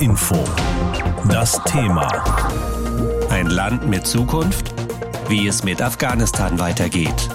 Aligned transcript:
Info. 0.00 0.36
Das 1.30 1.60
Thema. 1.64 2.08
Ein 3.28 3.48
Land 3.48 3.86
mit 3.86 4.06
Zukunft? 4.06 4.72
Wie 5.28 5.46
es 5.46 5.62
mit 5.62 5.82
Afghanistan 5.82 6.58
weitergeht. 6.58 7.28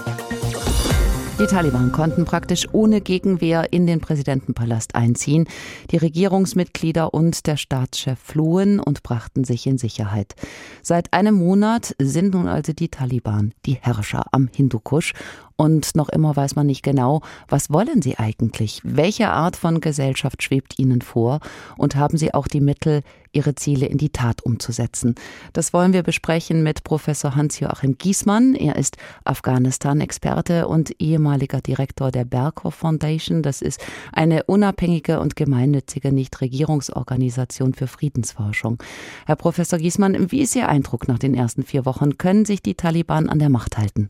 Die 1.40 1.46
Taliban 1.46 1.92
konnten 1.92 2.26
praktisch 2.26 2.68
ohne 2.72 3.02
Gegenwehr 3.02 3.72
in 3.72 3.86
den 3.86 4.00
Präsidentenpalast 4.00 4.96
einziehen. 4.96 5.48
Die 5.92 5.98
Regierungsmitglieder 5.98 7.14
und 7.14 7.46
der 7.46 7.58
Staatschef 7.58 8.18
flohen 8.18 8.80
und 8.80 9.04
brachten 9.04 9.44
sich 9.44 9.68
in 9.68 9.78
Sicherheit. 9.78 10.34
Seit 10.82 11.14
einem 11.14 11.36
Monat 11.36 11.94
sind 12.00 12.34
nun 12.34 12.48
also 12.48 12.74
die 12.74 12.90
Taliban 12.90 13.54
die 13.66 13.76
Herrscher 13.76 14.24
am 14.32 14.50
Hindukusch 14.52 15.14
und 15.58 15.96
noch 15.96 16.10
immer 16.10 16.36
weiß 16.36 16.56
man 16.56 16.68
nicht 16.68 16.84
genau, 16.84 17.22
was 17.48 17.72
wollen 17.72 18.02
sie 18.02 18.18
eigentlich? 18.18 18.82
Welche 18.84 19.30
Art 19.30 19.56
von 19.56 19.80
Gesellschaft 19.80 20.44
schwebt 20.44 20.78
ihnen 20.78 21.02
vor? 21.02 21.40
Und 21.78 21.96
haben 21.96 22.18
sie 22.18 22.34
auch 22.34 22.48
die 22.48 22.60
Mittel, 22.60 23.02
ihre 23.32 23.56
Ziele 23.56 23.86
in 23.86 23.98
die 23.98 24.10
Tat 24.10 24.44
umzusetzen? 24.44 25.16
Das 25.54 25.72
wollen 25.72 25.94
wir 25.94 26.04
besprechen 26.04 26.62
mit 26.62 26.84
Professor 26.84 27.36
Hans-Joachim 27.36 27.98
Giesmann. 27.98 28.54
Er 28.54 28.76
ist 28.76 28.98
Afghanistan-Experte 29.24 30.68
und 30.68 31.00
ehemaliger 31.00 31.62
Direktor 31.62 32.12
der 32.12 32.26
Berghoff 32.26 32.76
Foundation. 32.76 33.42
Das 33.42 33.62
ist 33.62 33.80
eine 34.12 34.44
unabhängige 34.44 35.22
und 35.22 35.38
gemeinnützige 35.38 36.12
Nichtregierungsorganisation 36.12 37.74
für 37.74 37.88
Friedensforschung. 37.88 38.84
Herr 39.26 39.38
Professor 39.38 39.80
Giesmann, 39.80 40.32
wie 40.32 40.42
ist 40.42 40.56
Ihr 40.56 40.68
Eindruck 40.68 41.08
nach 41.08 41.20
den 41.20 41.34
ersten 41.34 41.64
vier 41.64 41.86
Wochen? 41.86 42.18
Können 42.18 42.44
sich 42.44 42.62
die 42.62 42.76
Taliban 42.76 43.30
an 43.30 43.40
der 43.40 43.50
Macht 43.50 43.78
halten? 43.78 44.10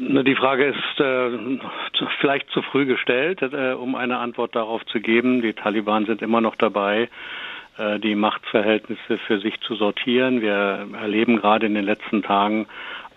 Die 0.00 0.36
Frage 0.36 0.66
ist 0.66 1.00
äh, 1.00 1.58
vielleicht 2.20 2.48
zu 2.50 2.62
früh 2.62 2.86
gestellt, 2.86 3.42
äh, 3.42 3.72
um 3.72 3.96
eine 3.96 4.18
Antwort 4.18 4.54
darauf 4.54 4.86
zu 4.86 5.00
geben. 5.00 5.42
Die 5.42 5.54
Taliban 5.54 6.06
sind 6.06 6.22
immer 6.22 6.40
noch 6.40 6.54
dabei, 6.54 7.08
äh, 7.78 7.98
die 7.98 8.14
Machtverhältnisse 8.14 9.18
für 9.26 9.40
sich 9.40 9.58
zu 9.60 9.74
sortieren. 9.74 10.40
Wir 10.40 10.86
erleben 11.00 11.38
gerade 11.38 11.66
in 11.66 11.74
den 11.74 11.84
letzten 11.84 12.22
Tagen 12.22 12.68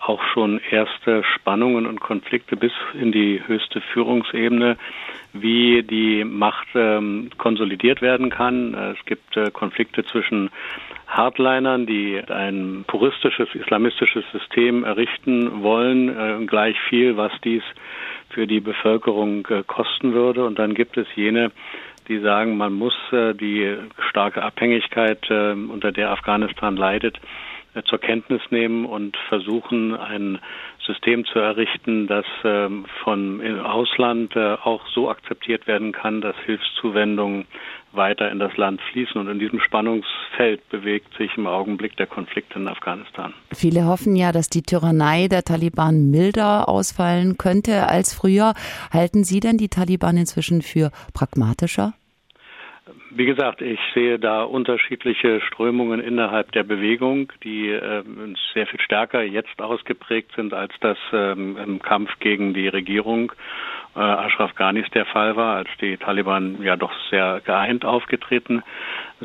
auch 0.04 0.22
schon 0.32 0.60
erste 0.70 1.22
Spannungen 1.22 1.86
und 1.86 2.00
Konflikte 2.00 2.56
bis 2.56 2.72
in 2.94 3.12
die 3.12 3.40
höchste 3.46 3.80
Führungsebene, 3.80 4.76
wie 5.32 5.82
die 5.82 6.24
Macht 6.24 6.66
ähm, 6.74 7.30
konsolidiert 7.38 8.02
werden 8.02 8.28
kann. 8.28 8.74
Es 8.74 9.04
gibt 9.06 9.36
äh, 9.36 9.50
Konflikte 9.50 10.04
zwischen 10.04 10.50
Hardlinern, 11.06 11.86
die 11.86 12.20
ein 12.28 12.84
puristisches 12.86 13.54
islamistisches 13.54 14.24
System 14.32 14.84
errichten 14.84 15.62
wollen, 15.62 16.08
äh, 16.08 16.46
gleich 16.46 16.78
viel, 16.88 17.16
was 17.16 17.32
dies 17.44 17.62
für 18.30 18.46
die 18.46 18.60
Bevölkerung 18.60 19.46
äh, 19.46 19.62
kosten 19.66 20.14
würde. 20.14 20.44
Und 20.44 20.58
dann 20.58 20.74
gibt 20.74 20.96
es 20.96 21.06
jene, 21.14 21.52
die 22.08 22.18
sagen, 22.18 22.56
man 22.56 22.72
muss 22.72 22.96
äh, 23.12 23.34
die 23.34 23.76
starke 24.10 24.42
Abhängigkeit, 24.42 25.30
äh, 25.30 25.52
unter 25.52 25.92
der 25.92 26.10
Afghanistan 26.10 26.76
leidet, 26.76 27.18
äh, 27.18 27.51
zur 27.86 27.98
Kenntnis 27.98 28.42
nehmen 28.50 28.84
und 28.84 29.16
versuchen, 29.28 29.94
ein 29.94 30.38
System 30.86 31.24
zu 31.24 31.38
errichten, 31.38 32.06
das 32.06 32.26
ähm, 32.44 32.84
von 33.02 33.60
Ausland 33.60 34.34
äh, 34.36 34.54
auch 34.62 34.86
so 34.88 35.08
akzeptiert 35.08 35.66
werden 35.66 35.92
kann, 35.92 36.20
dass 36.20 36.36
Hilfszuwendungen 36.44 37.46
weiter 37.92 38.30
in 38.30 38.38
das 38.38 38.56
Land 38.56 38.80
fließen. 38.92 39.20
Und 39.20 39.28
in 39.28 39.38
diesem 39.38 39.60
Spannungsfeld 39.60 40.68
bewegt 40.70 41.16
sich 41.16 41.30
im 41.36 41.46
Augenblick 41.46 41.96
der 41.96 42.06
Konflikt 42.06 42.54
in 42.56 42.68
Afghanistan. 42.68 43.32
Viele 43.52 43.84
hoffen 43.84 44.16
ja, 44.16 44.32
dass 44.32 44.48
die 44.48 44.62
Tyrannei 44.62 45.28
der 45.28 45.44
Taliban 45.44 46.10
milder 46.10 46.68
ausfallen 46.68 47.38
könnte 47.38 47.88
als 47.88 48.14
früher. 48.14 48.54
Halten 48.92 49.24
Sie 49.24 49.40
denn 49.40 49.58
die 49.58 49.68
Taliban 49.68 50.16
inzwischen 50.16 50.62
für 50.62 50.90
pragmatischer? 51.14 51.94
Wie 53.14 53.26
gesagt, 53.26 53.60
ich 53.60 53.78
sehe 53.92 54.18
da 54.18 54.42
unterschiedliche 54.42 55.42
Strömungen 55.42 56.00
innerhalb 56.00 56.50
der 56.52 56.62
Bewegung, 56.62 57.30
die 57.44 57.68
äh, 57.68 58.02
sehr 58.54 58.66
viel 58.66 58.80
stärker 58.80 59.22
jetzt 59.22 59.60
ausgeprägt 59.60 60.30
sind, 60.34 60.54
als 60.54 60.72
das 60.80 60.96
ähm, 61.12 61.58
im 61.58 61.82
Kampf 61.82 62.10
gegen 62.20 62.54
die 62.54 62.68
Regierung 62.68 63.32
äh, 63.94 64.00
Ashraf 64.00 64.54
Ghanis 64.54 64.88
der 64.94 65.04
Fall 65.04 65.36
war, 65.36 65.56
als 65.56 65.68
die 65.82 65.98
Taliban 65.98 66.62
ja 66.62 66.76
doch 66.76 66.92
sehr 67.10 67.42
geeint 67.44 67.84
aufgetreten 67.84 68.62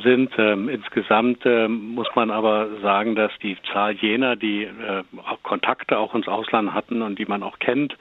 sind. 0.04 0.32
Ähm, 0.38 0.70
insgesamt 0.70 1.46
äh, 1.46 1.68
muss 1.68 2.08
man 2.16 2.32
aber 2.32 2.68
sagen, 2.82 3.16
dass 3.16 3.32
die 3.42 3.58
Zahl 3.72 3.94
jener, 3.94 4.36
die 4.36 4.64
äh, 4.64 5.04
Kontakte 5.44 5.98
auch 5.98 6.14
ins 6.16 6.28
Ausland 6.28 6.74
hatten 6.74 7.02
und 7.02 7.20
die 7.20 7.26
man 7.26 7.44
auch 7.44 7.60
kennt, 7.60 7.96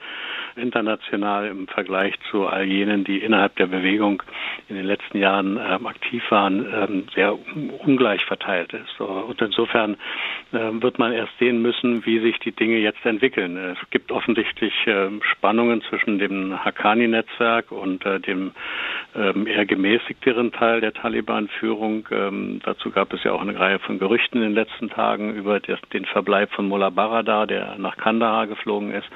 international 0.55 1.47
im 1.47 1.67
Vergleich 1.67 2.15
zu 2.31 2.47
all 2.47 2.65
jenen, 2.65 3.03
die 3.03 3.19
innerhalb 3.19 3.55
der 3.55 3.67
Bewegung 3.67 4.23
in 4.69 4.75
den 4.75 4.85
letzten 4.85 5.19
Jahren 5.19 5.57
ähm, 5.57 5.85
aktiv 5.87 6.23
waren, 6.29 6.65
ähm, 6.73 7.03
sehr 7.13 7.37
ungleich 7.85 8.23
verteilt 8.25 8.73
ist. 8.73 8.99
Und 8.99 9.41
insofern 9.41 9.95
äh, 10.51 10.57
wird 10.81 10.99
man 10.99 11.13
erst 11.13 11.37
sehen 11.39 11.61
müssen, 11.61 12.05
wie 12.05 12.19
sich 12.19 12.39
die 12.39 12.51
Dinge 12.51 12.77
jetzt 12.77 13.05
entwickeln. 13.05 13.57
Es 13.57 13.89
gibt 13.89 14.11
offensichtlich 14.11 14.73
äh, 14.87 15.09
Spannungen 15.21 15.81
zwischen 15.83 16.19
dem 16.19 16.63
Haqqani-Netzwerk 16.63 17.71
und 17.71 18.05
äh, 18.05 18.19
dem 18.19 18.51
ähm, 19.15 19.47
eher 19.47 19.65
gemäßigteren 19.65 20.51
Teil 20.51 20.81
der 20.81 20.93
Taliban-Führung. 20.93 21.86
Ähm, 22.11 22.59
dazu 22.63 22.91
gab 22.91 23.13
es 23.13 23.23
ja 23.23 23.31
auch 23.31 23.41
eine 23.41 23.59
Reihe 23.59 23.79
von 23.79 23.99
Gerüchten 23.99 24.41
in 24.41 24.49
den 24.49 24.53
letzten 24.53 24.89
Tagen 24.89 25.33
über 25.33 25.59
das, 25.59 25.79
den 25.93 26.05
Verbleib 26.05 26.51
von 26.51 26.67
Mullah 26.67 26.89
Baradar, 26.89 27.47
der 27.47 27.75
nach 27.77 27.97
Kandahar 27.97 28.47
geflogen 28.47 28.91
ist 28.91 29.07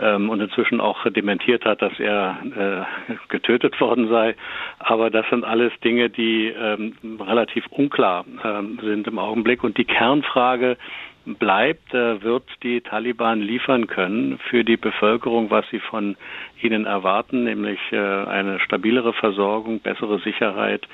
ähm, 0.00 0.30
und 0.30 0.40
inzwischen 0.40 0.80
auch 0.80 1.04
dementiert 1.10 1.64
hat, 1.64 1.82
dass 1.82 1.98
er 1.98 2.86
äh, 3.08 3.14
getötet 3.28 3.80
worden 3.80 4.08
sei. 4.08 4.34
Aber 4.78 5.10
das 5.10 5.26
sind 5.30 5.44
alles 5.44 5.72
Dinge, 5.84 6.10
die 6.10 6.48
ähm, 6.48 6.94
relativ 7.20 7.66
unklar 7.68 8.24
ähm, 8.44 8.78
sind 8.82 9.06
im 9.06 9.18
Augenblick. 9.18 9.64
Und 9.64 9.78
die 9.78 9.84
Kernfrage, 9.84 10.76
bleibt, 11.24 11.94
äh, 11.94 12.22
wird 12.22 12.44
die 12.62 12.80
Taliban 12.80 13.40
liefern 13.40 13.86
können 13.86 14.38
für 14.50 14.64
die 14.64 14.76
Bevölkerung, 14.76 15.50
was 15.50 15.64
sie 15.70 15.80
von 15.80 16.16
ihnen 16.60 16.86
erwarten, 16.86 17.44
nämlich 17.44 17.78
äh, 17.90 17.96
eine 17.96 18.60
stabilere 18.60 19.12
Versorgung, 19.12 19.80
bessere 19.80 20.20
Sicherheit, 20.20 20.86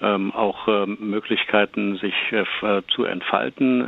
ähm, 0.00 0.32
auch 0.32 0.68
ähm, 0.68 0.98
Möglichkeiten, 1.00 1.96
sich 1.96 2.14
äh, 2.32 2.44
zu 2.94 3.04
entfalten 3.04 3.80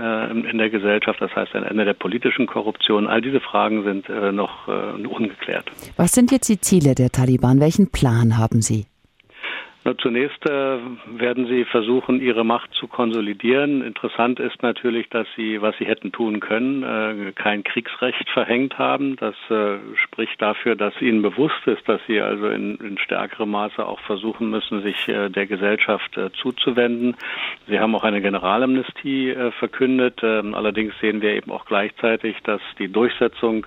in 0.46 0.58
der 0.58 0.70
Gesellschaft, 0.70 1.20
das 1.20 1.34
heißt 1.34 1.54
ein 1.54 1.62
Ende 1.62 1.84
der 1.84 1.94
politischen 1.94 2.46
Korruption. 2.46 3.06
All 3.06 3.20
diese 3.20 3.40
Fragen 3.40 3.84
sind 3.84 4.08
noch 4.34 4.68
ungeklärt. 4.68 5.70
Was 5.96 6.12
sind 6.12 6.32
jetzt 6.32 6.48
die 6.48 6.60
Ziele 6.60 6.94
der 6.94 7.10
Taliban? 7.10 7.60
Welchen 7.60 7.90
Plan 7.90 8.38
haben 8.38 8.62
Sie? 8.62 8.86
Zunächst 9.94 10.44
äh, 10.48 10.78
werden 11.06 11.47
sie 11.47 11.64
versuchen, 11.64 12.20
ihre 12.20 12.44
Macht 12.44 12.72
zu 12.74 12.88
konsolidieren. 12.88 13.82
Interessant 13.82 14.41
ist 14.41 14.60
natürlich, 14.62 15.08
dass 15.10 15.28
sie, 15.36 15.62
was 15.62 15.76
sie 15.78 15.84
hätten 15.84 16.10
tun 16.10 16.41
können, 16.41 16.82
äh, 16.82 17.32
kein 17.32 17.62
Kriegsrecht 17.62 18.28
verhängt 18.30 18.78
haben. 18.78 19.16
Das 19.16 19.36
äh, 19.48 19.78
spricht 19.94 20.42
dafür, 20.42 20.74
dass 20.74 21.00
ihnen 21.00 21.22
bewusst 21.22 21.66
ist, 21.66 21.88
dass 21.88 22.00
sie 22.08 22.20
also 22.20 22.48
in, 22.48 22.76
in 22.76 22.98
stärkerem 22.98 23.50
Maße 23.50 23.86
auch 23.86 24.00
versuchen 24.00 24.50
müssen, 24.50 24.82
sich 24.82 25.08
äh, 25.08 25.28
der 25.28 25.47
Gesellschaft 25.47 26.16
äh, 26.16 26.32
zuzuwenden. 26.32 27.16
Sie 27.68 27.78
haben 27.78 27.94
auch 27.94 28.04
eine 28.04 28.20
Generalamnestie 28.20 29.30
äh, 29.30 29.53
verkündet. 29.53 30.20
Ähm, 30.22 30.54
allerdings 30.54 30.94
sehen 31.00 31.22
wir 31.22 31.34
eben 31.34 31.53
auch 31.53 31.64
gleichzeitig, 31.64 32.36
dass 32.42 32.60
die 32.78 32.88
Durchsetzung 32.88 33.66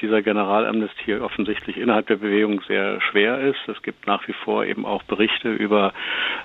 dieser 0.00 0.22
Generalamnestie 0.22 1.16
offensichtlich 1.16 1.76
innerhalb 1.76 2.06
der 2.06 2.16
Bewegung 2.16 2.60
sehr 2.68 3.00
schwer 3.00 3.40
ist. 3.40 3.58
Es 3.66 3.82
gibt 3.82 4.06
nach 4.06 4.26
wie 4.28 4.32
vor 4.32 4.64
eben 4.64 4.86
auch 4.86 5.02
Berichte 5.02 5.52
über 5.52 5.92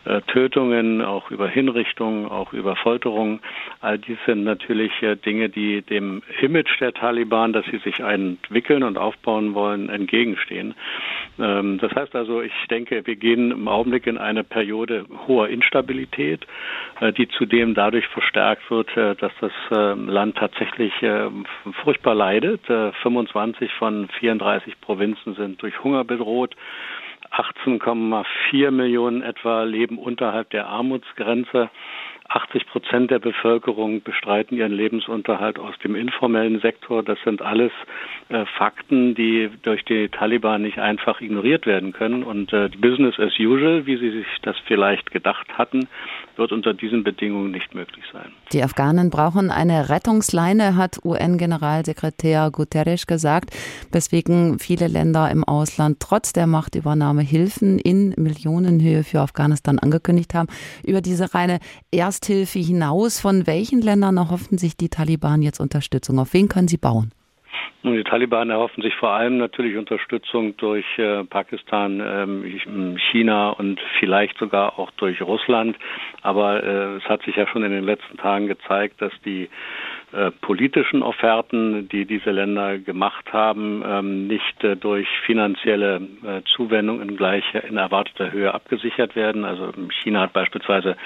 äh, 0.06 0.22
Tötungen, 0.22 1.02
auch 1.02 1.30
über 1.30 1.48
Hinrichtungen, 1.48 2.26
auch 2.26 2.54
über 2.54 2.76
Folterungen. 2.76 3.40
All 3.80 4.00
dies 4.00 4.18
sind 4.26 4.44
natürlich 4.44 4.92
äh, 5.04 5.16
Dinge, 5.16 5.50
die 5.50 5.84
dem 5.84 6.24
Image 6.42 6.80
der 6.80 6.94
Taliban, 6.94 7.54
dass 7.54 7.66
sie 7.68 7.78
sich 7.78 8.00
entwickeln 8.00 8.82
und 8.82 8.98
aufbauen 8.98 9.54
wollen, 9.54 9.90
entgegenstehen. 9.90 10.74
Ähm, 11.40 11.78
das 11.80 11.94
heißt 11.94 12.16
also, 12.16 12.42
ich 12.42 12.54
denke, 12.72 13.06
wir 13.06 13.16
gehen 13.16 13.52
im 13.52 13.68
Augenblick 13.68 14.08
in 14.08 14.18
eine 14.18 14.44
Periode 14.44 15.06
hoher 15.28 15.50
Instabilität, 15.50 16.48
äh, 17.00 17.14
die 17.14 17.28
zudem 17.28 17.76
dadurch 17.76 18.08
verstärkt 18.08 18.70
wird, 18.72 18.90
dass 18.96 19.32
das 19.40 19.52
ähm, 19.72 20.08
Land 20.08 20.38
tatsächlich 20.38 20.94
furchtbar 21.84 22.16
leidet. 22.16 22.62
25 22.66 23.11
von 23.78 24.08
34 24.20 24.80
Provinzen 24.82 25.36
sind 25.36 25.62
durch 25.62 25.84
Hunger 25.84 26.04
bedroht. 26.04 26.56
18,4 27.32 28.72
Millionen 28.72 29.22
etwa 29.22 29.64
leben 29.64 29.98
unterhalb 29.98 30.50
der 30.50 30.68
Armutsgrenze. 30.68 31.70
80 32.34 32.66
Prozent 32.68 33.12
der 33.12 33.20
Bevölkerung 33.20 34.02
bestreiten 34.04 34.56
ihren 34.56 34.72
Lebensunterhalt 34.72 35.60
aus 35.60 35.76
dem 35.84 35.96
informellen 35.96 36.62
Sektor. 36.62 37.04
Das 37.04 37.18
sind 37.26 37.42
alles 37.42 37.72
äh, 38.30 38.46
Fakten, 38.58 39.16
die 39.16 39.50
durch 39.64 39.84
die 39.84 40.08
Taliban 40.08 40.62
nicht 40.62 40.80
einfach 40.80 41.20
ignoriert 41.20 41.66
werden 41.66 41.92
können. 41.92 42.24
Und 42.24 42.54
äh, 42.54 42.70
Business 42.78 43.20
as 43.20 43.34
usual, 43.38 43.86
wie 43.86 43.98
sie 43.98 44.12
sich 44.12 44.28
das 44.44 44.56
vielleicht 44.66 45.12
gedacht 45.12 45.48
hatten, 45.58 45.90
wird 46.38 46.54
unter 46.54 46.74
diesen 46.74 47.04
Bedingungen 47.04 47.52
nicht 47.52 47.76
möglich 47.76 48.04
sein. 48.14 48.32
Die 48.54 48.64
Afghanen 48.64 49.10
brauchen 49.10 49.52
eine 49.52 49.90
Rettungsleine, 49.90 50.78
hat 50.78 51.00
UN-Generalsekretär 51.04 52.50
Guterres 52.52 53.08
gesagt, 53.08 53.52
weswegen 53.92 54.58
viele 54.60 54.88
Länder 54.88 55.30
im 55.30 55.44
Ausland 55.44 56.00
trotz 56.00 56.32
der 56.32 56.48
Machtübernahme 56.48 57.22
Hilfen 57.22 57.78
in 57.78 58.14
Millionenhöhe 58.18 59.04
für 59.04 59.20
Afghanistan 59.20 59.80
angekündigt 59.80 60.34
haben. 60.34 60.48
Über 60.86 61.02
diese 61.02 61.34
reine 61.34 61.60
Ersthilfe 62.22 62.60
hinaus, 62.60 63.20
von 63.20 63.48
welchen 63.48 63.82
Ländern 63.82 64.18
erhoffen 64.18 64.60
sich 64.60 64.78
die 64.78 64.90
Taliban 64.90 65.42
jetzt 65.42 65.60
Unterstützung? 65.60 66.20
Auf 66.20 66.36
wen 66.36 66.50
können 66.50 66.68
sie 66.68 66.78
bauen? 66.78 67.12
Nun, 67.82 67.96
die 67.96 68.04
Taliban 68.04 68.52
erhoffen 68.52 68.84
sich 68.84 68.94
vor 68.94 69.10
allem 69.10 69.40
natürlich 69.40 69.76
Unterstützung 69.76 70.56
durch 70.58 70.86
äh, 71.00 71.24
Pakistan, 71.24 72.00
ähm, 72.00 72.98
China 73.12 73.50
und 73.50 73.80
vielleicht 74.00 74.38
sogar 74.38 74.78
auch 74.78 74.92
durch 74.98 75.20
Russland. 75.24 75.76
Aber 76.22 76.64
äh, 76.64 76.98
es 76.98 77.04
hat 77.06 77.24
sich 77.24 77.36
ja 77.38 77.48
schon 77.48 77.64
in 77.64 77.72
den 77.72 77.86
letzten 77.86 78.18
Tagen 78.18 78.46
gezeigt, 78.46 79.02
dass 79.02 79.14
die 79.26 79.50
äh, 80.14 80.32
politischen 80.42 81.04
Offerten, 81.04 81.88
die 81.88 82.06
diese 82.06 82.32
Länder 82.32 82.78
gemacht 82.80 83.32
haben, 83.32 83.82
ähm, 83.86 84.28
nicht 84.28 84.62
äh, 84.64 84.76
durch 84.76 85.08
finanzielle 85.26 86.02
äh, 86.26 86.42
Zuwendung 86.54 87.02
in 87.02 87.16
gleicher, 87.16 87.64
in 87.64 87.78
erwarteter 87.78 88.32
Höhe 88.32 88.54
abgesichert 88.54 89.16
werden. 89.16 89.46
Also 89.46 89.72
China 90.04 90.22
hat 90.22 90.34
beispielsweise 90.34 90.98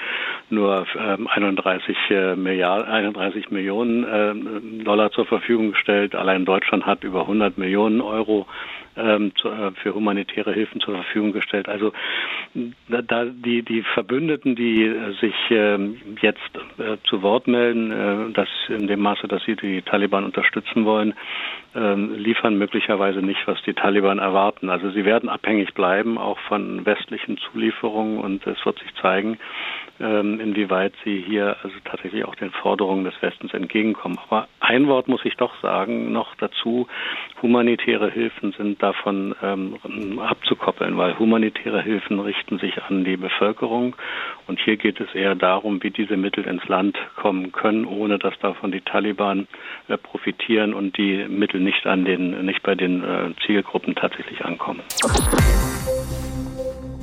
nur 0.50 0.86
31 0.96 1.96
ähm, 2.10 2.42
Milliarden, 2.42 2.88
31 2.88 3.50
Millionen 3.50 4.84
Dollar 4.84 5.10
zur 5.12 5.26
Verfügung 5.26 5.72
gestellt. 5.72 6.14
Allein 6.14 6.44
Deutschland 6.44 6.84
hat 6.84 7.04
über 7.04 7.22
100 7.22 7.58
Millionen 7.58 8.00
Euro 8.00 8.46
ähm, 8.96 9.32
äh, 9.44 9.70
für 9.82 9.94
humanitäre 9.94 10.52
Hilfen 10.52 10.80
zur 10.80 10.94
Verfügung 10.94 11.32
gestellt. 11.32 11.68
Also 11.68 11.92
da 12.88 13.24
die 13.24 13.62
die 13.62 13.82
Verbündeten, 13.82 14.56
die 14.56 14.84
äh, 14.84 15.12
sich 15.20 15.34
äh, 15.50 15.78
jetzt 16.20 16.40
äh, 16.78 16.96
zu 17.04 17.22
Wort 17.22 17.46
melden, 17.46 18.32
dass 18.34 18.48
in 18.68 18.86
dem 18.86 19.00
Maße, 19.00 19.28
dass 19.28 19.42
sie 19.44 19.56
die 19.56 19.82
Taliban 19.82 20.24
unterstützen 20.24 20.84
wollen, 20.84 21.14
ähm, 21.74 22.14
liefern 22.14 22.56
möglicherweise 22.56 23.20
nicht, 23.20 23.46
was 23.46 23.60
die 23.62 23.74
Taliban 23.74 24.18
erwarten. 24.18 24.70
Also 24.70 24.90
sie 24.90 25.04
werden 25.04 25.28
abhängig 25.28 25.74
bleiben, 25.74 26.16
auch 26.16 26.38
von 26.48 26.86
westlichen 26.86 27.36
Zulieferungen 27.38 28.18
und 28.18 28.46
es 28.46 28.64
wird 28.64 28.78
sich 28.78 28.94
zeigen, 28.94 29.38
ähm, 30.00 30.40
inwieweit 30.40 30.94
sie 31.04 31.22
hier 31.26 31.56
also 31.62 31.76
tatsächlich 31.84 32.24
auch 32.24 32.34
den 32.34 32.50
Forderungen 32.50 33.04
des 33.04 33.20
Westens 33.20 33.52
entgegenkommen. 33.52 34.18
Aber 34.26 34.48
ein 34.60 34.86
Wort 34.88 35.08
muss 35.08 35.24
ich 35.24 35.36
doch 35.36 35.54
sagen, 35.60 36.12
noch 36.12 36.34
dazu, 36.36 36.86
humanitäre 37.42 38.10
Hilfen 38.10 38.52
sind 38.52 38.82
davon 38.86 39.34
ähm, 39.42 40.20
abzukoppeln, 40.20 40.96
weil 40.96 41.18
humanitäre 41.18 41.82
Hilfen 41.82 42.20
richten 42.20 42.58
sich 42.58 42.82
an 42.84 43.04
die 43.04 43.16
Bevölkerung 43.16 43.96
und 44.46 44.60
hier 44.60 44.76
geht 44.76 45.00
es 45.00 45.12
eher 45.14 45.34
darum, 45.34 45.82
wie 45.82 45.90
diese 45.90 46.16
Mittel 46.16 46.44
ins 46.44 46.66
Land 46.68 46.96
kommen 47.16 47.50
können, 47.52 47.84
ohne 47.84 48.18
dass 48.18 48.38
davon 48.38 48.70
die 48.70 48.82
Taliban 48.82 49.48
äh, 49.88 49.96
profitieren 49.96 50.72
und 50.72 50.96
die 50.96 51.26
Mittel 51.28 51.60
nicht 51.60 51.86
an 51.86 52.04
den, 52.04 52.44
nicht 52.44 52.62
bei 52.62 52.74
den 52.74 53.02
äh, 53.02 53.30
Zielgruppen 53.44 53.94
tatsächlich 53.94 54.44
ankommen. 54.44 54.82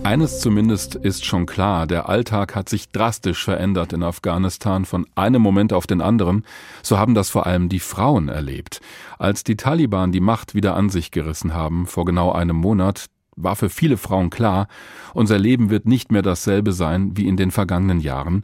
Eines 0.03 0.41
zumindest 0.41 0.95
ist 0.95 1.23
schon 1.25 1.45
klar, 1.45 1.87
der 1.87 2.09
Alltag 2.09 2.55
hat 2.55 2.67
sich 2.67 2.89
drastisch 2.89 3.41
verändert 3.41 3.93
in 3.93 4.03
Afghanistan 4.03 4.83
von 4.83 5.07
einem 5.15 5.41
Moment 5.41 5.71
auf 5.71 5.87
den 5.87 6.01
anderen, 6.01 6.43
so 6.81 6.99
haben 6.99 7.15
das 7.15 7.29
vor 7.29 7.47
allem 7.47 7.69
die 7.69 7.79
Frauen 7.79 8.27
erlebt. 8.27 8.81
Als 9.17 9.45
die 9.45 9.55
Taliban 9.55 10.11
die 10.11 10.19
Macht 10.19 10.55
wieder 10.55 10.75
an 10.75 10.89
sich 10.89 11.11
gerissen 11.11 11.53
haben, 11.53 11.87
vor 11.87 12.03
genau 12.03 12.33
einem 12.33 12.57
Monat, 12.57 13.05
war 13.37 13.55
für 13.55 13.69
viele 13.69 13.95
Frauen 13.95 14.29
klar, 14.29 14.67
unser 15.13 15.39
Leben 15.39 15.69
wird 15.69 15.85
nicht 15.85 16.11
mehr 16.11 16.21
dasselbe 16.21 16.73
sein 16.73 17.15
wie 17.15 17.27
in 17.27 17.37
den 17.37 17.49
vergangenen 17.49 18.01
Jahren. 18.01 18.43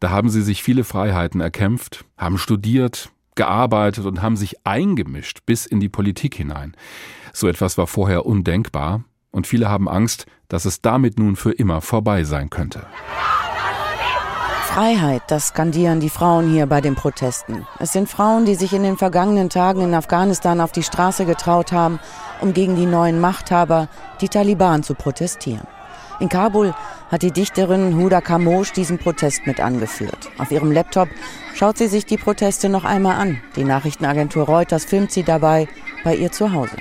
Da 0.00 0.10
haben 0.10 0.28
sie 0.28 0.42
sich 0.42 0.62
viele 0.62 0.84
Freiheiten 0.84 1.40
erkämpft, 1.40 2.04
haben 2.18 2.36
studiert, 2.36 3.10
gearbeitet 3.36 4.04
und 4.04 4.20
haben 4.20 4.36
sich 4.36 4.66
eingemischt 4.66 5.40
bis 5.46 5.64
in 5.64 5.80
die 5.80 5.88
Politik 5.88 6.34
hinein. 6.34 6.76
So 7.32 7.48
etwas 7.48 7.78
war 7.78 7.86
vorher 7.86 8.26
undenkbar, 8.26 9.02
und 9.30 9.46
viele 9.46 9.68
haben 9.68 9.88
Angst, 9.88 10.26
dass 10.48 10.64
es 10.64 10.80
damit 10.80 11.18
nun 11.18 11.36
für 11.36 11.52
immer 11.52 11.80
vorbei 11.80 12.24
sein 12.24 12.50
könnte. 12.50 12.86
Freiheit, 14.66 15.22
das 15.26 15.48
skandieren 15.48 15.98
die 15.98 16.10
Frauen 16.10 16.48
hier 16.48 16.66
bei 16.66 16.80
den 16.80 16.94
Protesten. 16.94 17.66
Es 17.80 17.92
sind 17.92 18.08
Frauen, 18.08 18.44
die 18.44 18.54
sich 18.54 18.72
in 18.72 18.84
den 18.84 18.96
vergangenen 18.96 19.50
Tagen 19.50 19.80
in 19.80 19.94
Afghanistan 19.94 20.60
auf 20.60 20.70
die 20.70 20.84
Straße 20.84 21.24
getraut 21.24 21.72
haben, 21.72 21.98
um 22.40 22.54
gegen 22.54 22.76
die 22.76 22.86
neuen 22.86 23.20
Machthaber, 23.20 23.88
die 24.20 24.28
Taliban, 24.28 24.84
zu 24.84 24.94
protestieren. 24.94 25.66
In 26.20 26.28
Kabul 26.28 26.72
hat 27.10 27.22
die 27.22 27.32
Dichterin 27.32 27.96
Huda 27.96 28.20
Kamosh 28.20 28.72
diesen 28.72 28.98
Protest 28.98 29.46
mit 29.46 29.60
angeführt. 29.60 30.30
Auf 30.38 30.50
ihrem 30.50 30.70
Laptop 30.72 31.08
schaut 31.54 31.78
sie 31.78 31.88
sich 31.88 32.06
die 32.06 32.16
Proteste 32.16 32.68
noch 32.68 32.84
einmal 32.84 33.16
an. 33.16 33.40
Die 33.56 33.64
Nachrichtenagentur 33.64 34.46
Reuters 34.46 34.84
filmt 34.84 35.10
sie 35.10 35.24
dabei 35.24 35.68
bei 36.04 36.14
ihr 36.14 36.32
zu 36.32 36.52
Hause. 36.52 36.76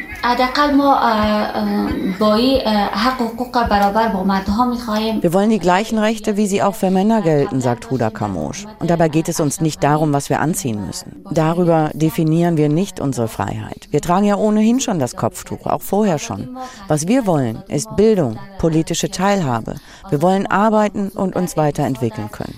Wir 5.21 5.33
wollen 5.33 5.49
die 5.49 5.59
gleichen 5.59 5.97
Rechte, 5.97 6.35
wie 6.37 6.47
sie 6.47 6.61
auch 6.61 6.75
für 6.75 6.91
Männer 6.91 7.21
gelten, 7.21 7.61
sagt 7.61 7.89
Huda 7.89 8.09
Kamosh. 8.09 8.65
Und 8.79 8.89
dabei 8.89 9.07
geht 9.07 9.29
es 9.29 9.39
uns 9.39 9.61
nicht 9.61 9.83
darum, 9.83 10.11
was 10.13 10.29
wir 10.29 10.41
anziehen 10.41 10.85
müssen. 10.85 11.23
Darüber 11.31 11.89
definieren 11.93 12.57
wir 12.57 12.69
nicht 12.69 12.99
unsere 12.99 13.27
Freiheit. 13.27 13.87
Wir 13.91 14.01
tragen 14.01 14.25
ja 14.25 14.35
ohnehin 14.35 14.79
schon 14.79 14.99
das 14.99 15.15
Kopftuch, 15.15 15.65
auch 15.65 15.81
vorher 15.81 16.19
schon. 16.19 16.57
Was 16.87 17.07
wir 17.07 17.25
wollen, 17.25 17.63
ist 17.67 17.95
Bildung, 17.95 18.37
politische 18.57 19.09
Teilhabe. 19.09 19.75
Wir 20.09 20.18
wollen 20.21 20.47
arbeiten 20.47 21.09
und 21.09 21.35
uns 21.35 21.57
weiterentwickeln 21.57 22.31
können. 22.31 22.53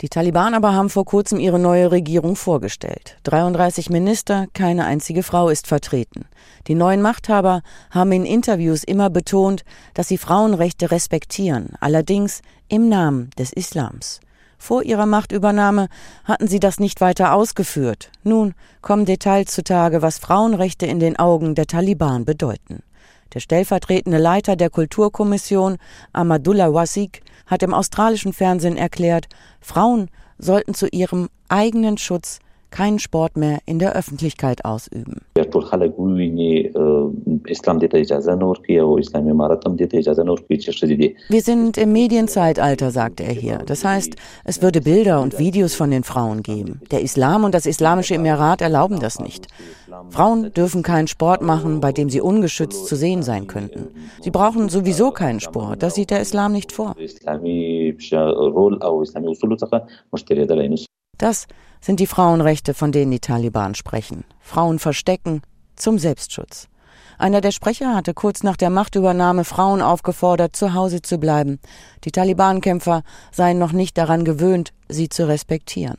Die 0.00 0.08
Taliban 0.08 0.54
aber 0.54 0.74
haben 0.74 0.90
vor 0.90 1.04
kurzem 1.04 1.40
ihre 1.40 1.58
neue 1.58 1.90
Regierung 1.90 2.36
vorgestellt. 2.36 3.16
33 3.24 3.90
Minister, 3.90 4.46
keine 4.54 4.84
einzige 4.84 5.22
Frau 5.22 5.48
ist 5.48 5.66
vertreten. 5.66 6.26
Die 6.68 6.74
neuen 6.74 7.02
Machthaber 7.02 7.62
haben 7.90 8.12
in 8.12 8.24
Interviews 8.24 8.84
immer 8.84 9.10
betont, 9.10 9.64
dass 9.94 10.08
sie 10.08 10.18
Frauenrechte 10.18 10.90
respektieren, 10.90 11.70
allerdings 11.80 12.42
im 12.68 12.88
Namen 12.88 13.30
des 13.38 13.52
Islams. 13.52 14.20
Vor 14.58 14.82
ihrer 14.82 15.06
Machtübernahme 15.06 15.88
hatten 16.24 16.48
sie 16.48 16.60
das 16.60 16.80
nicht 16.80 17.00
weiter 17.00 17.32
ausgeführt. 17.32 18.10
Nun 18.24 18.54
kommen 18.82 19.04
Details 19.04 19.52
zutage, 19.52 20.02
was 20.02 20.18
Frauenrechte 20.18 20.84
in 20.84 20.98
den 20.98 21.16
Augen 21.18 21.54
der 21.54 21.66
Taliban 21.66 22.24
bedeuten. 22.24 22.82
Der 23.34 23.40
stellvertretende 23.40 24.18
Leiter 24.18 24.56
der 24.56 24.70
Kulturkommission, 24.70 25.76
Amadullah 26.12 26.72
Wasik, 26.72 27.22
hat 27.46 27.62
im 27.62 27.74
australischen 27.74 28.32
Fernsehen 28.32 28.76
erklärt, 28.76 29.28
Frauen 29.60 30.10
sollten 30.38 30.74
zu 30.74 30.86
ihrem 30.88 31.28
eigenen 31.48 31.98
Schutz 31.98 32.38
keinen 32.70 32.98
Sport 32.98 33.36
mehr 33.36 33.58
in 33.66 33.78
der 33.78 33.94
Öffentlichkeit 33.94 34.64
ausüben. 34.64 35.22
Wir 41.28 41.42
sind 41.42 41.78
im 41.78 41.92
Medienzeitalter, 41.92 42.90
sagte 42.90 43.24
er 43.24 43.32
hier. 43.32 43.58
Das 43.58 43.84
heißt, 43.84 44.16
es 44.44 44.62
würde 44.62 44.80
Bilder 44.80 45.20
und 45.20 45.38
Videos 45.38 45.74
von 45.74 45.90
den 45.90 46.04
Frauen 46.04 46.42
geben. 46.42 46.80
Der 46.90 47.02
Islam 47.02 47.44
und 47.44 47.54
das 47.54 47.66
Islamische 47.66 48.14
Emirat 48.14 48.60
erlauben 48.60 49.00
das 49.00 49.18
nicht. 49.18 49.46
Frauen 50.10 50.52
dürfen 50.52 50.82
keinen 50.82 51.08
Sport 51.08 51.42
machen, 51.42 51.80
bei 51.80 51.92
dem 51.92 52.10
sie 52.10 52.20
ungeschützt 52.20 52.86
zu 52.86 52.96
sehen 52.96 53.22
sein 53.22 53.46
könnten. 53.46 53.88
Sie 54.20 54.30
brauchen 54.30 54.68
sowieso 54.68 55.10
keinen 55.10 55.40
Sport. 55.40 55.82
Das 55.82 55.94
sieht 55.94 56.10
der 56.10 56.20
Islam 56.20 56.52
nicht 56.52 56.72
vor. 56.72 56.94
Das 61.18 61.46
sind 61.80 62.00
die 62.00 62.06
Frauenrechte, 62.06 62.74
von 62.74 62.92
denen 62.92 63.10
die 63.10 63.20
Taliban 63.20 63.74
sprechen. 63.74 64.24
Frauen 64.40 64.78
verstecken 64.78 65.42
zum 65.76 65.98
Selbstschutz. 65.98 66.68
Einer 67.18 67.40
der 67.40 67.50
Sprecher 67.50 67.94
hatte 67.96 68.14
kurz 68.14 68.44
nach 68.44 68.56
der 68.56 68.70
Machtübernahme 68.70 69.44
Frauen 69.44 69.82
aufgefordert, 69.82 70.54
zu 70.54 70.74
Hause 70.74 71.02
zu 71.02 71.18
bleiben. 71.18 71.58
Die 72.04 72.12
Taliban-Kämpfer 72.12 73.02
seien 73.32 73.58
noch 73.58 73.72
nicht 73.72 73.98
daran 73.98 74.24
gewöhnt, 74.24 74.72
sie 74.88 75.08
zu 75.08 75.26
respektieren. 75.26 75.98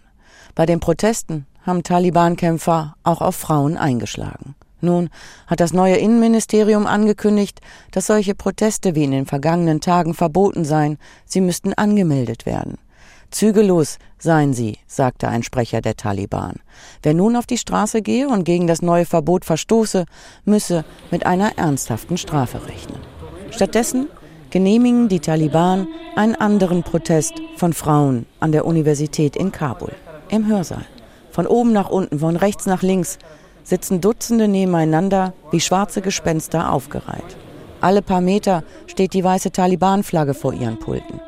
Bei 0.56 0.66
den 0.66 0.80
Protesten 0.80 1.46
haben 1.66 1.84
Taliban-Kämpfer 1.84 2.96
auch 3.04 3.22
auf 3.22 3.36
Frauen 3.36 3.78
eingeschlagen. 3.78 4.56
Nun 4.82 5.10
hat 5.48 5.60
das 5.60 5.74
neue 5.74 5.98
Innenministerium 5.98 6.88
angekündigt, 6.88 7.60
dass 7.92 8.08
solche 8.08 8.34
Proteste 8.34 8.96
wie 8.96 9.04
in 9.04 9.12
den 9.12 9.26
vergangenen 9.26 9.82
Tagen 9.82 10.14
verboten 10.14 10.64
seien. 10.64 10.98
Sie 11.26 11.42
müssten 11.42 11.74
angemeldet 11.74 12.46
werden. 12.46 12.78
Zügellos 13.32 14.00
seien 14.18 14.54
sie, 14.54 14.78
sagte 14.88 15.28
ein 15.28 15.44
Sprecher 15.44 15.82
der 15.82 15.96
Taliban. 15.96 16.56
Wer 17.04 17.14
nun 17.14 17.36
auf 17.36 17.46
die 17.46 17.58
Straße 17.58 18.02
gehe 18.02 18.28
und 18.28 18.44
gegen 18.44 18.68
das 18.68 18.82
neue 18.82 19.06
Verbot 19.06 19.46
verstoße, 19.46 20.06
müsse 20.46 20.84
mit 21.12 21.26
einer 21.26 21.58
ernsthaften 21.58 22.18
Strafe 22.18 22.66
rechnen. 22.66 23.00
Stattdessen 23.52 24.08
genehmigen 24.50 25.10
die 25.10 25.20
Taliban 25.20 25.88
einen 26.16 26.36
anderen 26.36 26.84
Protest 26.84 27.34
von 27.56 27.74
Frauen 27.74 28.26
an 28.40 28.52
der 28.52 28.66
Universität 28.66 29.36
in 29.36 29.52
Kabul. 29.52 29.94
Im 30.30 30.48
Hörsaal. 30.48 30.86
Von 31.32 31.46
oben 31.48 31.72
nach 31.72 31.90
unten, 31.90 32.20
von 32.20 32.36
rechts 32.36 32.66
nach 32.66 32.82
links 32.82 33.20
sitzen 33.64 34.02
Dutzende 34.02 34.48
nebeneinander 34.48 35.34
wie 35.52 35.60
schwarze 35.60 36.02
Gespenster 36.02 36.72
aufgereiht. 36.72 37.38
Alle 37.82 38.02
paar 38.02 38.22
Meter 38.22 38.64
steht 38.88 39.14
die 39.14 39.24
weiße 39.24 39.52
Taliban-Flagge 39.52 40.34
vor 40.34 40.54
ihren 40.54 40.80
Pulten. 40.80 41.22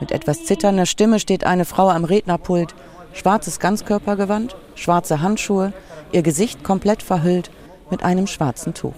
Mit 0.00 0.12
etwas 0.12 0.44
zitternder 0.44 0.86
Stimme 0.86 1.18
steht 1.18 1.44
eine 1.44 1.64
Frau 1.64 1.88
am 1.88 2.04
Rednerpult, 2.04 2.74
schwarzes 3.12 3.58
Ganzkörpergewand, 3.58 4.54
schwarze 4.74 5.20
Handschuhe, 5.20 5.72
ihr 6.12 6.22
Gesicht 6.22 6.62
komplett 6.62 7.02
verhüllt 7.02 7.50
mit 7.90 8.04
einem 8.04 8.26
schwarzen 8.26 8.74
Tuch. 8.74 8.94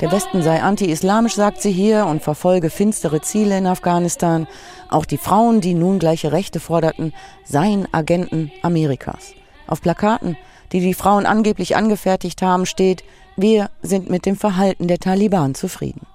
Der 0.00 0.10
Westen 0.10 0.42
sei 0.42 0.60
anti-islamisch, 0.60 1.34
sagt 1.34 1.62
sie 1.62 1.70
hier, 1.70 2.06
und 2.06 2.24
verfolge 2.24 2.70
finstere 2.70 3.20
Ziele 3.20 3.56
in 3.56 3.68
Afghanistan. 3.68 4.48
Auch 4.88 5.04
die 5.04 5.16
Frauen, 5.16 5.60
die 5.60 5.74
nun 5.74 6.00
gleiche 6.00 6.32
Rechte 6.32 6.58
forderten, 6.58 7.14
seien 7.44 7.86
Agenten 7.92 8.50
Amerikas. 8.62 9.32
Auf 9.68 9.80
Plakaten, 9.80 10.36
die 10.72 10.80
die 10.80 10.94
Frauen 10.94 11.26
angeblich 11.26 11.76
angefertigt 11.76 12.42
haben, 12.42 12.66
steht, 12.66 13.04
wir 13.36 13.70
sind 13.82 14.10
mit 14.10 14.26
dem 14.26 14.36
Verhalten 14.36 14.88
der 14.88 14.98
Taliban 14.98 15.54
zufrieden. 15.54 16.06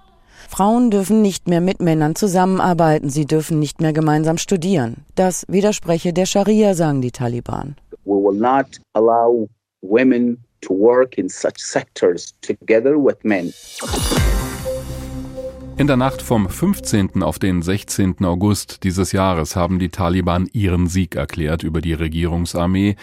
Frauen 0.50 0.92
dürfen 0.92 1.22
nicht 1.22 1.48
mehr 1.48 1.62
mit 1.62 1.82
Männern 1.82 2.16
zusammenarbeiten, 2.16 3.10
sie 3.10 3.26
dürfen 3.26 3.60
nicht 3.60 3.82
mehr 3.82 3.94
gemeinsam 3.94 4.38
studieren. 4.38 5.06
Das 5.16 5.46
widerspreche 5.48 6.14
der 6.14 6.26
Scharia, 6.26 6.74
sagen 6.74 7.02
die 7.02 7.12
Taliban. 7.12 7.76
We 8.06 8.14
will 8.14 8.38
not 8.38 8.80
allow 8.94 9.50
women 9.82 10.38
to 10.62 10.74
work 10.74 11.18
in 11.18 11.28
such 11.30 11.58
sectors 11.58 12.34
together 12.42 12.96
with 12.96 13.18
men. 13.24 13.54
In 15.78 15.86
der 15.86 15.98
Nacht 15.98 16.24
vom 16.24 16.50
15. 16.50 17.22
auf 17.22 17.38
den 17.38 17.62
16. 17.62 18.26
August 18.26 18.84
dieses 18.84 19.12
Jahres 19.12 19.56
haben 19.56 19.78
die 19.78 19.90
Taliban 19.90 20.50
ihren 20.52 20.88
Sieg 20.88 21.16
erklärt 21.16 21.62
über 21.62 21.82
die 21.82 21.94
Regierungsarmee. 21.94 22.96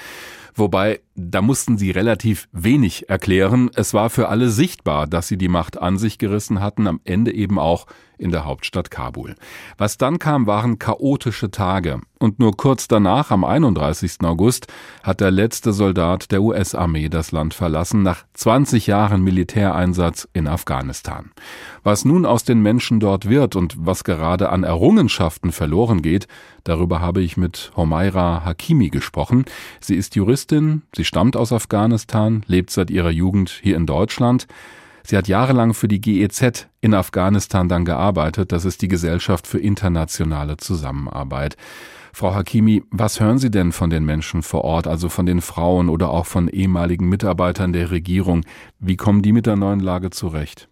Wobei, 0.56 1.00
da 1.16 1.42
mussten 1.42 1.78
sie 1.78 1.90
relativ 1.90 2.48
wenig 2.52 3.08
erklären. 3.08 3.70
Es 3.74 3.94
war 3.94 4.10
für 4.10 4.28
alle 4.28 4.50
sichtbar, 4.50 5.06
dass 5.06 5.28
sie 5.28 5.38
die 5.38 5.48
Macht 5.48 5.80
an 5.80 5.96
sich 5.96 6.18
gerissen 6.18 6.60
hatten, 6.60 6.86
am 6.86 7.00
Ende 7.04 7.32
eben 7.32 7.58
auch 7.58 7.86
in 8.18 8.30
der 8.30 8.44
Hauptstadt 8.44 8.90
Kabul. 8.90 9.34
Was 9.76 9.98
dann 9.98 10.18
kam, 10.18 10.46
waren 10.46 10.78
chaotische 10.78 11.50
Tage. 11.50 12.00
Und 12.18 12.38
nur 12.38 12.56
kurz 12.56 12.88
danach, 12.88 13.30
am 13.30 13.44
31. 13.44 14.22
August, 14.22 14.68
hat 15.02 15.20
der 15.20 15.30
letzte 15.30 15.72
Soldat 15.72 16.30
der 16.30 16.42
US-Armee 16.42 17.08
das 17.08 17.32
Land 17.32 17.54
verlassen, 17.54 18.02
nach 18.02 18.24
20 18.34 18.86
Jahren 18.86 19.22
Militäreinsatz 19.22 20.28
in 20.32 20.46
Afghanistan. 20.46 21.32
Was 21.82 22.04
nun 22.04 22.24
aus 22.24 22.44
den 22.44 22.62
Menschen 22.62 23.00
dort 23.00 23.28
wird 23.28 23.56
und 23.56 23.76
was 23.78 24.04
gerade 24.04 24.48
an 24.48 24.64
Errungenschaften 24.64 25.52
verloren 25.52 26.00
geht, 26.00 26.28
darüber 26.62 27.00
habe 27.00 27.20
ich 27.20 27.36
mit 27.36 27.72
Homaira 27.76 28.44
Hakimi 28.44 28.88
gesprochen. 28.88 29.44
Sie 29.80 29.96
ist 29.96 30.14
Juristin, 30.14 30.82
sie 30.96 31.03
stammt 31.04 31.36
aus 31.36 31.52
Afghanistan, 31.52 32.42
lebt 32.46 32.70
seit 32.70 32.90
ihrer 32.90 33.10
Jugend 33.10 33.50
hier 33.62 33.76
in 33.76 33.86
Deutschland. 33.86 34.46
Sie 35.06 35.16
hat 35.16 35.28
jahrelang 35.28 35.74
für 35.74 35.86
die 35.86 36.00
GEZ 36.00 36.66
in 36.80 36.94
Afghanistan 36.94 37.68
dann 37.68 37.84
gearbeitet. 37.84 38.52
Das 38.52 38.64
ist 38.64 38.80
die 38.80 38.88
Gesellschaft 38.88 39.46
für 39.46 39.58
internationale 39.58 40.56
Zusammenarbeit. 40.56 41.56
Frau 42.14 42.34
Hakimi, 42.34 42.82
was 42.90 43.20
hören 43.20 43.38
Sie 43.38 43.50
denn 43.50 43.72
von 43.72 43.90
den 43.90 44.04
Menschen 44.04 44.42
vor 44.42 44.62
Ort, 44.62 44.86
also 44.86 45.08
von 45.08 45.26
den 45.26 45.40
Frauen 45.40 45.88
oder 45.88 46.10
auch 46.10 46.26
von 46.26 46.48
ehemaligen 46.48 47.08
Mitarbeitern 47.08 47.72
der 47.72 47.90
Regierung? 47.90 48.46
Wie 48.78 48.96
kommen 48.96 49.20
die 49.20 49.32
mit 49.32 49.46
der 49.46 49.56
neuen 49.56 49.80
Lage 49.80 50.10
zurecht? 50.10 50.68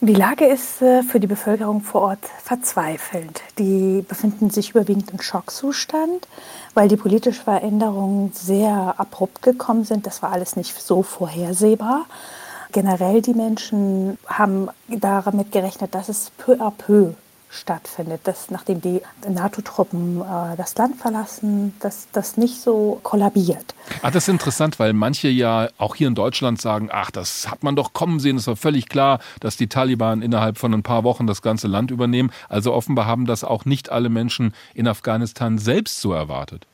Die 0.00 0.14
Lage 0.14 0.46
ist 0.46 0.80
äh, 0.80 1.02
für 1.02 1.18
die 1.18 1.26
Bevölkerung 1.26 1.80
vor 1.80 2.02
Ort 2.02 2.24
verzweifelnd. 2.44 3.42
Die 3.58 4.04
befinden 4.06 4.48
sich 4.48 4.70
überwiegend 4.70 5.10
im 5.10 5.20
Schockzustand, 5.20 6.28
weil 6.74 6.86
die 6.86 6.96
politischen 6.96 7.42
Veränderungen 7.42 8.30
sehr 8.32 8.94
abrupt 8.96 9.42
gekommen 9.42 9.82
sind. 9.82 10.06
Das 10.06 10.22
war 10.22 10.30
alles 10.30 10.54
nicht 10.54 10.80
so 10.80 11.02
vorhersehbar. 11.02 12.06
Generell 12.70 13.22
die 13.22 13.34
Menschen 13.34 14.18
haben 14.28 14.68
damit 14.86 15.50
gerechnet, 15.50 15.96
dass 15.96 16.08
es 16.08 16.30
peu 16.38 16.52
à 16.60 16.70
peu 16.70 17.14
stattfindet, 17.50 18.20
dass 18.24 18.50
nachdem 18.50 18.80
die 18.80 19.00
NATO-Truppen 19.28 20.20
äh, 20.20 20.56
das 20.56 20.76
Land 20.76 20.96
verlassen, 20.96 21.74
dass 21.80 22.08
das 22.12 22.36
nicht 22.36 22.60
so 22.60 23.00
kollabiert. 23.02 23.74
Ah, 24.02 24.10
das 24.10 24.24
ist 24.24 24.28
interessant, 24.28 24.78
weil 24.78 24.92
manche 24.92 25.28
ja 25.28 25.68
auch 25.78 25.94
hier 25.94 26.08
in 26.08 26.14
Deutschland 26.14 26.60
sagen, 26.60 26.88
ach, 26.92 27.10
das 27.10 27.50
hat 27.50 27.62
man 27.62 27.76
doch 27.76 27.92
kommen 27.92 28.20
sehen, 28.20 28.36
es 28.36 28.46
war 28.46 28.56
völlig 28.56 28.88
klar, 28.88 29.20
dass 29.40 29.56
die 29.56 29.68
Taliban 29.68 30.22
innerhalb 30.22 30.58
von 30.58 30.74
ein 30.74 30.82
paar 30.82 31.04
Wochen 31.04 31.26
das 31.26 31.42
ganze 31.42 31.68
Land 31.68 31.90
übernehmen. 31.90 32.30
Also 32.48 32.72
offenbar 32.72 33.06
haben 33.06 33.26
das 33.26 33.44
auch 33.44 33.64
nicht 33.64 33.90
alle 33.90 34.08
Menschen 34.08 34.54
in 34.74 34.86
Afghanistan 34.86 35.58
selbst 35.58 36.00
so 36.00 36.12
erwartet. 36.12 36.66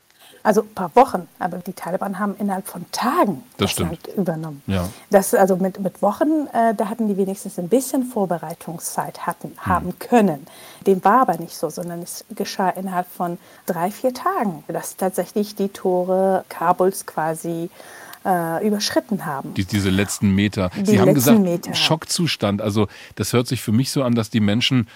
Also 0.45 0.61
ein 0.61 0.75
paar 0.75 0.95
Wochen, 0.95 1.27
aber 1.39 1.57
die 1.57 1.73
Taliban 1.73 2.19
haben 2.19 2.37
innerhalb 2.39 2.69
von 2.69 2.85
Tagen 2.93 3.43
das, 3.57 3.77
das 3.77 3.79
Land 3.79 4.07
übernommen. 4.15 4.63
Ja. 4.67 4.91
Das 5.09 5.33
also 5.33 5.57
mit, 5.57 5.81
mit 5.81 6.03
Wochen, 6.03 6.49
äh, 6.53 6.75
da 6.75 6.91
hatten 6.91 7.09
die 7.09 7.17
wenigstens 7.17 7.59
ein 7.59 7.71
bisschen 7.71 8.05
Vorbereitungszeit 8.05 9.27
hatten, 9.27 9.49
hm. 9.49 9.67
haben 9.67 9.99
können. 9.99 10.47
Dem 10.87 11.03
war 11.03 11.23
aber 11.23 11.39
nicht 11.39 11.57
so, 11.57 11.71
sondern 11.71 12.03
es 12.03 12.27
geschah 12.37 12.69
innerhalb 12.69 13.07
von 13.09 13.39
drei, 13.65 13.91
vier 13.91 14.13
Tagen, 14.13 14.65
dass 14.69 14.99
tatsächlich 14.99 15.55
die 15.55 15.69
Tore 15.69 16.45
Kabuls 16.51 17.07
quasi 17.07 17.71
äh, 18.27 18.67
überschritten 18.67 19.25
haben. 19.25 19.55
Die, 19.55 19.65
diese 19.65 19.89
letzten 19.89 20.35
Meter. 20.35 20.71
Die 20.77 20.85
Sie 20.85 21.01
haben 21.01 21.15
gesagt, 21.15 21.39
Meter. 21.39 21.73
Schockzustand. 21.75 22.61
Also 22.61 22.89
das 23.15 23.33
hört 23.33 23.47
sich 23.49 23.63
für 23.63 23.73
mich 23.73 23.91
so 23.91 24.03
an, 24.03 24.15
dass 24.15 24.29
die 24.29 24.41
Menschen 24.41 24.89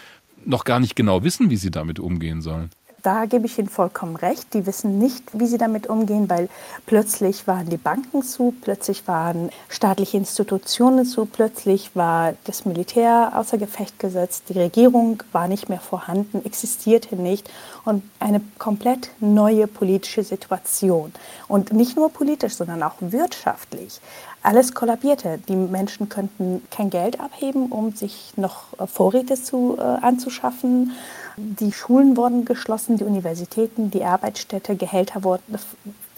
noch 0.44 0.64
gar 0.64 0.78
nicht 0.78 0.94
genau 0.94 1.24
wissen, 1.24 1.48
wie 1.48 1.56
sie 1.56 1.70
damit 1.70 1.98
umgehen 1.98 2.42
sollen 2.42 2.68
da 3.02 3.26
gebe 3.26 3.46
ich 3.46 3.58
Ihnen 3.58 3.68
vollkommen 3.68 4.16
recht. 4.16 4.52
Die 4.54 4.66
wissen 4.66 4.98
nicht, 4.98 5.24
wie 5.32 5.46
sie 5.46 5.58
damit 5.58 5.86
umgehen, 5.86 6.28
weil 6.28 6.48
plötzlich 6.86 7.46
waren 7.46 7.68
die 7.68 7.76
Banken 7.76 8.22
zu, 8.22 8.54
plötzlich 8.60 9.06
waren 9.06 9.50
staatliche 9.68 10.16
Institutionen 10.16 11.04
zu, 11.04 11.26
plötzlich 11.26 11.94
war 11.94 12.34
das 12.44 12.64
Militär 12.64 13.32
außer 13.34 13.58
Gefecht 13.58 13.98
gesetzt, 13.98 14.44
die 14.48 14.58
Regierung 14.58 15.22
war 15.32 15.48
nicht 15.48 15.68
mehr 15.68 15.80
vorhanden, 15.80 16.44
existierte 16.44 17.16
nicht 17.16 17.48
und 17.84 18.02
eine 18.20 18.40
komplett 18.58 19.10
neue 19.20 19.66
politische 19.66 20.24
Situation. 20.24 21.12
Und 21.46 21.72
nicht 21.72 21.96
nur 21.96 22.10
politisch, 22.10 22.54
sondern 22.54 22.82
auch 22.82 22.94
wirtschaftlich. 23.00 24.00
Alles 24.42 24.72
kollabierte. 24.72 25.38
Die 25.48 25.56
Menschen 25.56 26.08
könnten 26.08 26.62
kein 26.70 26.90
Geld 26.90 27.20
abheben, 27.20 27.66
um 27.66 27.94
sich 27.94 28.32
noch 28.36 28.66
Vorräte 28.86 29.34
zu, 29.42 29.76
äh, 29.78 29.82
anzuschaffen. 29.82 30.92
Die 31.40 31.72
Schulen 31.72 32.16
wurden 32.16 32.44
geschlossen, 32.44 32.96
die 32.96 33.04
Universitäten, 33.04 33.92
die 33.92 34.02
Arbeitsstätte, 34.02 34.74
Gehälter 34.74 35.22
wurden. 35.22 35.56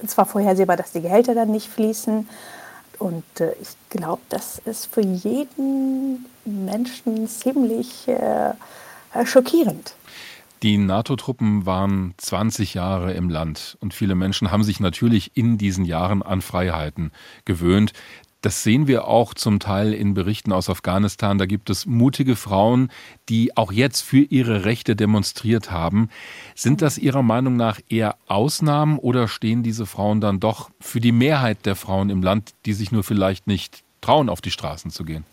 Es 0.03 0.17
war 0.17 0.25
vorhersehbar, 0.25 0.77
dass 0.77 0.93
die 0.93 1.03
Gehälter 1.03 1.35
dann 1.35 1.51
nicht 1.51 1.69
fließen. 1.69 2.27
Und 2.99 3.25
äh, 3.41 3.53
ich 3.61 3.69
glaube, 3.91 4.23
das 4.31 4.59
ist 4.65 4.87
für 4.87 5.03
jeden 5.03 6.25
Menschen 6.47 7.29
ziemlich 7.29 8.09
äh, 8.09 8.55
schockierend. 9.27 9.95
Die 10.63 10.77
NATO-Truppen 10.77 11.65
waren 11.65 12.15
20 12.19 12.75
Jahre 12.75 13.13
im 13.15 13.31
Land 13.31 13.79
und 13.81 13.95
viele 13.95 14.15
Menschen 14.15 14.51
haben 14.51 14.63
sich 14.63 14.81
natürlich 14.81 15.31
in 15.35 15.57
diesen 15.57 15.87
Jahren 15.87 16.23
an 16.23 16.43
Freiheiten 16.43 17.13
gewöhnt. 17.47 17.95
Das 18.43 18.63
sehen 18.63 18.87
wir 18.87 19.07
auch 19.07 19.35
zum 19.35 19.61
Teil 19.61 19.93
in 19.93 20.15
Berichten 20.15 20.53
aus 20.53 20.71
Afghanistan. 20.71 21.37
Da 21.37 21.45
gibt 21.45 21.69
es 21.69 21.85
mutige 21.85 22.37
Frauen, 22.37 22.91
die 23.29 23.57
auch 23.57 23.71
jetzt 23.71 24.01
für 24.01 24.23
ihre 24.23 24.65
Rechte 24.65 24.97
demonstriert 24.97 25.71
haben. 25.71 26.09
Sind 26.55 26.81
das 26.81 26.97
Ihrer 26.97 27.23
Meinung 27.23 27.57
nach 27.57 27.81
eher 27.91 28.17
Ausnahmen 28.29 28.99
oder 28.99 29.29
stehen 29.29 29.63
diese 29.63 29.85
Frauen 29.85 30.23
dann 30.23 30.41
doch 30.41 30.71
für 30.81 31.01
die 31.01 31.13
Mehrheit 31.13 31.67
der 31.67 31.77
Frauen 31.77 32.09
im 32.09 32.23
Land, 32.23 32.55
die 32.65 32.73
sich 32.73 32.93
nur 32.93 33.05
vielleicht 33.05 33.47
nicht 33.47 33.83
trauen, 34.01 34.31
auf 34.31 34.41
die 34.41 34.51
Straßen 34.51 34.91
zu 34.91 35.05
gehen? 35.05 35.25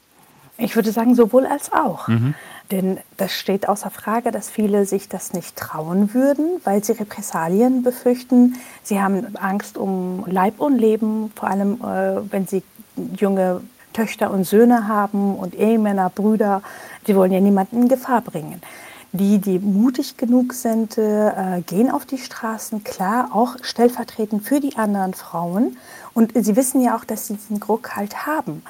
Ich 0.58 0.76
würde 0.76 0.92
sagen, 0.92 1.14
sowohl 1.14 1.46
als 1.46 1.72
auch. 1.72 2.08
Mhm. 2.08 2.34
Denn 2.72 2.98
das 3.16 3.32
steht 3.32 3.70
außer 3.70 3.92
Frage, 3.92 4.32
dass 4.32 4.50
viele 4.50 4.86
sich 4.86 5.08
das 5.08 5.32
nicht 5.32 5.56
trauen 5.56 6.14
würden, 6.14 6.60
weil 6.64 6.84
sie 6.84 6.94
Repressalien 6.94 7.84
befürchten. 7.84 8.56
Sie 8.84 9.00
haben 9.00 9.38
Angst 9.38 9.78
um 9.78 10.26
Leib 10.26 10.60
und 10.60 10.78
Leben, 10.78 11.32
vor 11.36 11.50
allem 11.50 11.76
äh, 11.76 12.32
wenn 12.32 12.48
sie 12.48 12.64
junge 13.18 13.62
Töchter 13.94 14.32
und 14.32 14.44
Söhne 14.44 14.88
haben 14.88 15.36
und 15.36 15.56
Ehemänner, 15.56 16.10
Brüder, 16.10 16.62
die 17.08 17.16
wollen 17.16 17.32
ja 17.32 17.40
niemanden 17.40 17.84
in 17.84 17.88
Gefahr 17.88 18.22
bringen. 18.22 18.62
Die, 19.14 19.40
die 19.40 19.58
mutig 19.58 20.18
genug 20.18 20.54
sind, 20.54 20.98
äh, 20.98 21.62
gehen 21.66 21.90
auf 21.90 22.06
die 22.06 22.18
Straßen, 22.18 22.84
klar, 22.84 23.30
auch 23.34 23.56
stellvertretend 23.62 24.44
für 24.44 24.60
die 24.60 24.76
anderen 24.76 25.14
Frauen. 25.14 25.78
Und 26.14 26.34
sie 26.36 26.56
wissen 26.56 26.82
ja 26.82 26.96
auch, 26.96 27.06
dass 27.06 27.28
sie 27.28 27.36
diesen 27.36 27.60
Druck 27.60 27.96
halt 27.96 28.28
haben. 28.28 28.62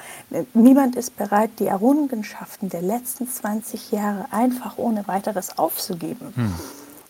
Niemand 0.54 0.96
ist 0.96 1.16
bereit, 1.16 1.50
die 1.58 1.66
Errungenschaften 1.66 2.70
der 2.70 2.82
letzten 2.82 3.28
20 3.28 3.90
Jahre 3.90 4.26
einfach 4.30 4.78
ohne 4.78 5.06
weiteres 5.08 5.58
aufzugeben. 5.58 6.32
Hm. 6.34 6.54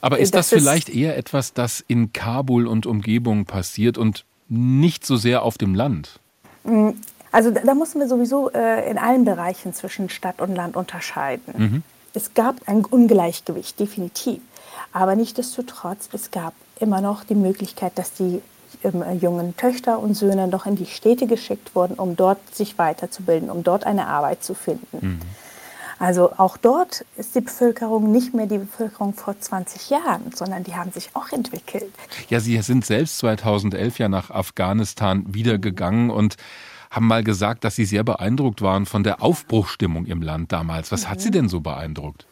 Aber 0.01 0.19
ist 0.19 0.35
das, 0.35 0.49
das 0.49 0.59
vielleicht 0.59 0.89
eher 0.89 1.17
etwas, 1.17 1.53
das 1.53 1.85
in 1.87 2.13
Kabul 2.13 2.67
und 2.67 2.87
Umgebung 2.87 3.45
passiert 3.45 3.99
und 3.99 4.25
nicht 4.49 5.05
so 5.05 5.17
sehr 5.17 5.43
auf 5.43 5.59
dem 5.59 5.75
Land? 5.75 6.21
Mm, 6.69 6.91
Also 7.31 7.51
da, 7.51 7.61
da 7.61 7.75
mussten 7.75 8.01
wir 8.01 8.09
sowieso 8.09 8.51
äh, 8.51 8.91
in 8.91 8.99
allen 8.99 9.25
Bereichen 9.25 9.75
zwischen 9.75 10.09
Stadt 10.09 10.41
und 10.41 10.55
Land 10.55 10.77
unterscheiden. 10.77 11.55
Mhm. 11.57 11.83
Es 12.15 12.33
gab 12.33 12.57
ein 12.67 12.85
Ungleichgewicht, 12.85 13.79
definitiv. 13.79 14.41
Aber 14.93 15.15
nichtsdestotrotz, 15.15 16.09
es 16.13 16.31
gab 16.31 16.55
immer 16.81 17.01
noch 17.01 17.25
die 17.25 17.35
Möglichkeit, 17.35 17.99
dass 17.99 18.15
die 18.15 18.41
ähm, 18.83 19.05
jungen 19.21 19.57
Töchter 19.57 19.99
und 19.99 20.15
Söhne 20.15 20.49
doch 20.49 20.65
in 20.67 20.77
die 20.77 20.87
Städte 20.87 21.27
geschickt 21.27 21.75
wurden, 21.75 21.95
um 21.95 22.17
dort 22.17 22.39
sich 22.55 22.79
weiterzubilden, 22.79 23.51
um 23.51 23.63
dort 23.63 23.85
eine 23.85 24.07
Arbeit 24.07 24.43
zu 24.43 24.55
finden. 24.55 24.99
Mhm. 25.01 25.21
Also 25.99 26.33
auch 26.37 26.57
dort 26.57 27.05
ist 27.17 27.35
die 27.35 27.41
Bevölkerung 27.41 28.13
nicht 28.13 28.35
mehr 28.35 28.47
die 28.47 28.59
Bevölkerung 28.59 29.15
vor 29.15 29.39
20 29.39 29.91
Jahren, 29.91 30.31
sondern 30.35 30.65
die 30.65 30.75
haben 30.75 30.93
sich 30.93 31.11
auch 31.15 31.33
entwickelt. 31.33 31.93
Ja, 32.29 32.41
Sie 32.41 32.61
sind 32.63 32.85
selbst 32.85 33.19
2011 33.19 33.99
ja 33.99 34.09
nach 34.09 34.31
Afghanistan 34.31 35.25
wiedergegangen 35.29 36.11
und 36.11 36.37
haben 36.91 37.07
mal 37.07 37.25
gesagt, 37.25 37.65
dass 37.65 37.77
Sie 37.77 37.85
sehr 37.85 38.05
beeindruckt 38.05 38.63
waren 38.63 38.87
von 38.87 39.03
der 39.03 39.23
Aufbruchstimmung 39.23 40.07
im 40.07 40.23
Land 40.23 40.53
damals. 40.53 40.93
Was 40.93 41.05
mhm. 41.05 41.11
hat 41.11 41.21
Sie 41.21 41.31
denn 41.31 41.49
so 41.49 41.61
beeindruckt? 41.61 42.27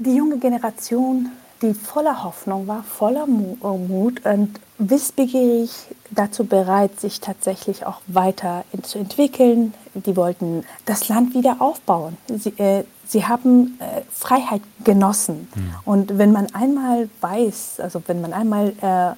Die 0.00 0.14
junge 0.14 0.38
Generation, 0.38 1.30
die 1.62 1.74
voller 1.74 2.24
Hoffnung 2.24 2.66
war, 2.66 2.82
voller 2.82 3.26
Mut 3.26 4.24
und 4.26 4.60
wissbegierig 4.78 5.70
dazu 6.10 6.44
bereit, 6.44 7.00
sich 7.00 7.20
tatsächlich 7.20 7.86
auch 7.86 8.00
weiter 8.06 8.64
zu 8.82 8.98
entwickeln. 8.98 9.74
Die 9.94 10.16
wollten 10.16 10.64
das 10.84 11.08
Land 11.08 11.34
wieder 11.34 11.56
aufbauen. 11.60 12.16
Sie, 12.28 12.50
äh, 12.58 12.84
sie 13.06 13.26
haben 13.26 13.78
äh, 13.78 14.02
Freiheit 14.10 14.62
genossen. 14.84 15.48
Mhm. 15.54 15.74
Und 15.84 16.18
wenn 16.18 16.32
man 16.32 16.52
einmal 16.54 17.08
weiß, 17.20 17.80
also 17.80 18.02
wenn 18.06 18.20
man 18.20 18.32
einmal 18.32 18.72
äh, 18.82 19.12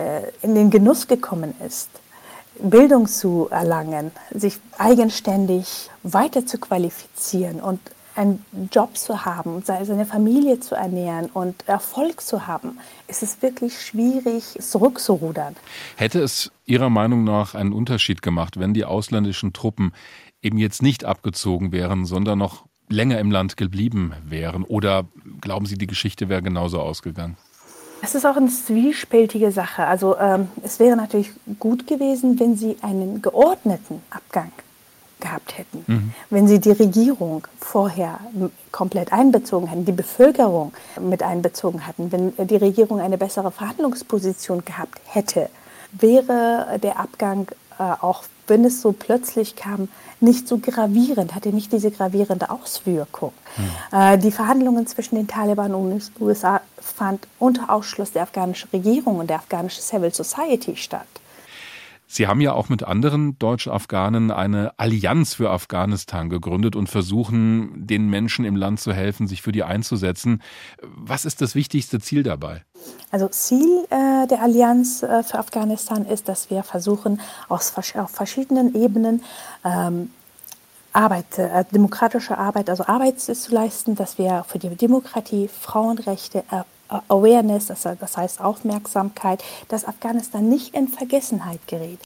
äh, 0.00 0.32
in 0.42 0.54
den 0.54 0.70
Genuss 0.70 1.08
gekommen 1.08 1.54
ist, 1.66 1.88
Bildung 2.62 3.06
zu 3.06 3.48
erlangen, 3.50 4.12
sich 4.34 4.60
eigenständig 4.78 5.90
weiter 6.02 6.46
zu 6.46 6.58
qualifizieren 6.58 7.60
und 7.60 7.80
einen 8.16 8.44
Job 8.72 8.96
zu 8.96 9.24
haben, 9.24 9.62
seine 9.64 10.06
Familie 10.06 10.60
zu 10.60 10.74
ernähren 10.74 11.26
und 11.32 11.68
Erfolg 11.68 12.20
zu 12.20 12.46
haben, 12.46 12.78
ist 13.08 13.22
es 13.22 13.42
wirklich 13.42 13.80
schwierig, 13.80 14.58
zurückzurudern. 14.60 15.56
Hätte 15.96 16.20
es 16.20 16.50
Ihrer 16.64 16.90
Meinung 16.90 17.24
nach 17.24 17.54
einen 17.54 17.72
Unterschied 17.72 18.22
gemacht, 18.22 18.58
wenn 18.58 18.74
die 18.74 18.84
ausländischen 18.84 19.52
Truppen 19.52 19.92
eben 20.42 20.58
jetzt 20.58 20.82
nicht 20.82 21.04
abgezogen 21.04 21.72
wären, 21.72 22.04
sondern 22.04 22.38
noch 22.38 22.64
länger 22.88 23.18
im 23.18 23.30
Land 23.30 23.56
geblieben 23.56 24.14
wären? 24.24 24.64
Oder 24.64 25.04
glauben 25.40 25.66
Sie, 25.66 25.76
die 25.76 25.86
Geschichte 25.86 26.28
wäre 26.28 26.42
genauso 26.42 26.80
ausgegangen? 26.80 27.36
Es 28.02 28.14
ist 28.14 28.24
auch 28.24 28.36
eine 28.36 28.48
zwiespältige 28.48 29.52
Sache. 29.52 29.86
Also 29.86 30.16
ähm, 30.18 30.48
es 30.62 30.80
wäre 30.80 30.96
natürlich 30.96 31.30
gut 31.58 31.86
gewesen, 31.86 32.40
wenn 32.40 32.56
Sie 32.56 32.76
einen 32.80 33.20
geordneten 33.20 34.02
Abgang 34.10 34.52
gehabt 35.20 35.58
hätten, 35.58 35.84
mhm. 35.86 36.14
wenn 36.30 36.48
Sie 36.48 36.58
die 36.58 36.72
Regierung 36.72 37.46
vorher 37.58 38.20
komplett 38.72 39.12
einbezogen 39.12 39.68
hätten, 39.68 39.84
die 39.84 39.92
Bevölkerung 39.92 40.72
mit 41.00 41.22
einbezogen 41.22 41.86
hatten, 41.86 42.10
wenn 42.12 42.46
die 42.46 42.56
Regierung 42.56 43.00
eine 43.00 43.18
bessere 43.18 43.50
Verhandlungsposition 43.50 44.64
gehabt 44.64 45.00
hätte, 45.06 45.48
wäre 45.92 46.78
der 46.82 46.98
Abgang 46.98 47.48
äh, 47.80 47.82
auch 48.00 48.24
wenn 48.46 48.64
es 48.64 48.82
so 48.82 48.92
plötzlich 48.92 49.56
kam, 49.56 49.88
nicht 50.18 50.46
so 50.46 50.58
gravierend, 50.58 51.34
hatte 51.34 51.50
nicht 51.50 51.72
diese 51.72 51.90
gravierende 51.90 52.50
Auswirkung. 52.50 53.32
Hm. 53.56 53.98
Äh, 53.98 54.18
die 54.18 54.32
Verhandlungen 54.32 54.86
zwischen 54.86 55.14
den 55.14 55.28
Taliban 55.28 55.74
und 55.74 55.90
den 55.90 56.02
USA 56.20 56.60
fand 56.78 57.26
unter 57.38 57.70
Ausschluss 57.70 58.12
der 58.12 58.24
afghanischen 58.24 58.68
Regierung 58.70 59.18
und 59.18 59.30
der 59.30 59.36
afghanischen 59.36 59.82
Civil 59.82 60.12
Society 60.12 60.76
statt. 60.76 61.06
Sie 62.12 62.26
haben 62.26 62.40
ja 62.40 62.54
auch 62.54 62.68
mit 62.68 62.82
anderen 62.82 63.38
Deutsch-Afghanen 63.38 64.32
eine 64.32 64.72
Allianz 64.78 65.34
für 65.34 65.50
Afghanistan 65.50 66.28
gegründet 66.28 66.74
und 66.74 66.88
versuchen, 66.88 67.86
den 67.86 68.10
Menschen 68.10 68.44
im 68.44 68.56
Land 68.56 68.80
zu 68.80 68.92
helfen, 68.92 69.28
sich 69.28 69.42
für 69.42 69.52
die 69.52 69.62
einzusetzen. 69.62 70.42
Was 70.82 71.24
ist 71.24 71.40
das 71.40 71.54
wichtigste 71.54 72.00
Ziel 72.00 72.24
dabei? 72.24 72.64
Also 73.12 73.28
Ziel 73.28 73.86
äh, 73.90 74.26
der 74.26 74.42
Allianz 74.42 75.04
äh, 75.04 75.22
für 75.22 75.38
Afghanistan 75.38 76.04
ist, 76.04 76.28
dass 76.28 76.50
wir 76.50 76.64
versuchen, 76.64 77.20
aus, 77.48 77.74
auf 77.94 78.10
verschiedenen 78.10 78.74
Ebenen 78.74 79.22
ähm, 79.64 80.10
Arbeit, 80.92 81.38
äh, 81.38 81.64
demokratische 81.70 82.36
Arbeit, 82.36 82.70
also 82.70 82.86
Arbeit 82.86 83.20
zu 83.20 83.54
leisten, 83.54 83.94
dass 83.94 84.18
wir 84.18 84.44
für 84.48 84.58
die 84.58 84.74
Demokratie, 84.74 85.46
Frauenrechte, 85.46 86.40
äh, 86.50 86.64
Awareness, 87.08 87.66
das, 87.66 88.16
heißt 88.16 88.40
Aufmerksamkeit, 88.40 89.42
dass 89.68 89.84
Afghanistan 89.84 90.48
nicht 90.48 90.74
in 90.74 90.88
Vergessenheit 90.88 91.66
gerät. 91.66 92.00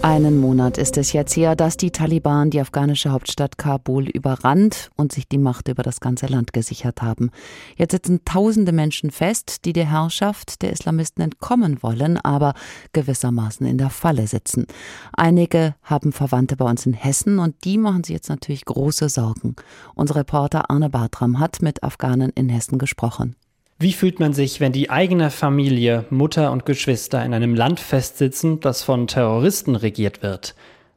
Einen 0.00 0.38
Monat 0.40 0.78
ist 0.78 0.96
es 0.96 1.12
jetzt 1.12 1.36
her, 1.36 1.56
dass 1.56 1.76
die 1.76 1.90
Taliban 1.90 2.50
die 2.50 2.60
afghanische 2.60 3.10
Hauptstadt 3.10 3.58
Kabul 3.58 4.08
überrannt 4.08 4.90
und 4.96 5.10
sich 5.10 5.28
die 5.28 5.38
Macht 5.38 5.66
über 5.66 5.82
das 5.82 6.00
ganze 6.00 6.26
Land 6.26 6.52
gesichert 6.52 7.02
haben. 7.02 7.30
Jetzt 7.76 7.90
sitzen 7.90 8.24
tausende 8.24 8.70
Menschen 8.70 9.10
fest, 9.10 9.64
die 9.64 9.72
der 9.72 9.90
Herrschaft 9.90 10.62
der 10.62 10.72
Islamisten 10.72 11.22
entkommen 11.22 11.82
wollen, 11.82 12.16
aber 12.16 12.54
gewissermaßen 12.92 13.66
in 13.66 13.76
der 13.76 13.90
Falle 13.90 14.28
sitzen. 14.28 14.66
Einige 15.12 15.74
haben 15.82 16.12
Verwandte 16.12 16.56
bei 16.56 16.64
uns 16.64 16.86
in 16.86 16.92
Hessen 16.92 17.40
und 17.40 17.64
die 17.64 17.76
machen 17.76 18.04
sich 18.04 18.14
jetzt 18.14 18.28
natürlich 18.28 18.64
große 18.64 19.08
Sorgen. 19.08 19.56
Unser 19.96 20.14
Reporter 20.14 20.70
Arne 20.70 20.90
Bartram 20.90 21.40
hat 21.40 21.60
mit 21.60 21.82
Afghanen 21.82 22.30
in 22.30 22.48
Hessen 22.48 22.78
gesprochen. 22.78 23.34
Wie 23.80 23.92
fühlt 23.92 24.18
man 24.18 24.32
sich, 24.32 24.58
wenn 24.58 24.72
die 24.72 24.90
eigene 24.90 25.30
Familie, 25.30 26.04
Mutter 26.10 26.50
und 26.50 26.66
Geschwister 26.66 27.24
in 27.24 27.32
einem 27.32 27.54
Land 27.54 27.78
festsitzen, 27.78 28.58
das 28.58 28.82
von 28.82 29.06
Terroristen 29.06 29.76
regiert 29.76 30.20
wird? 30.20 30.56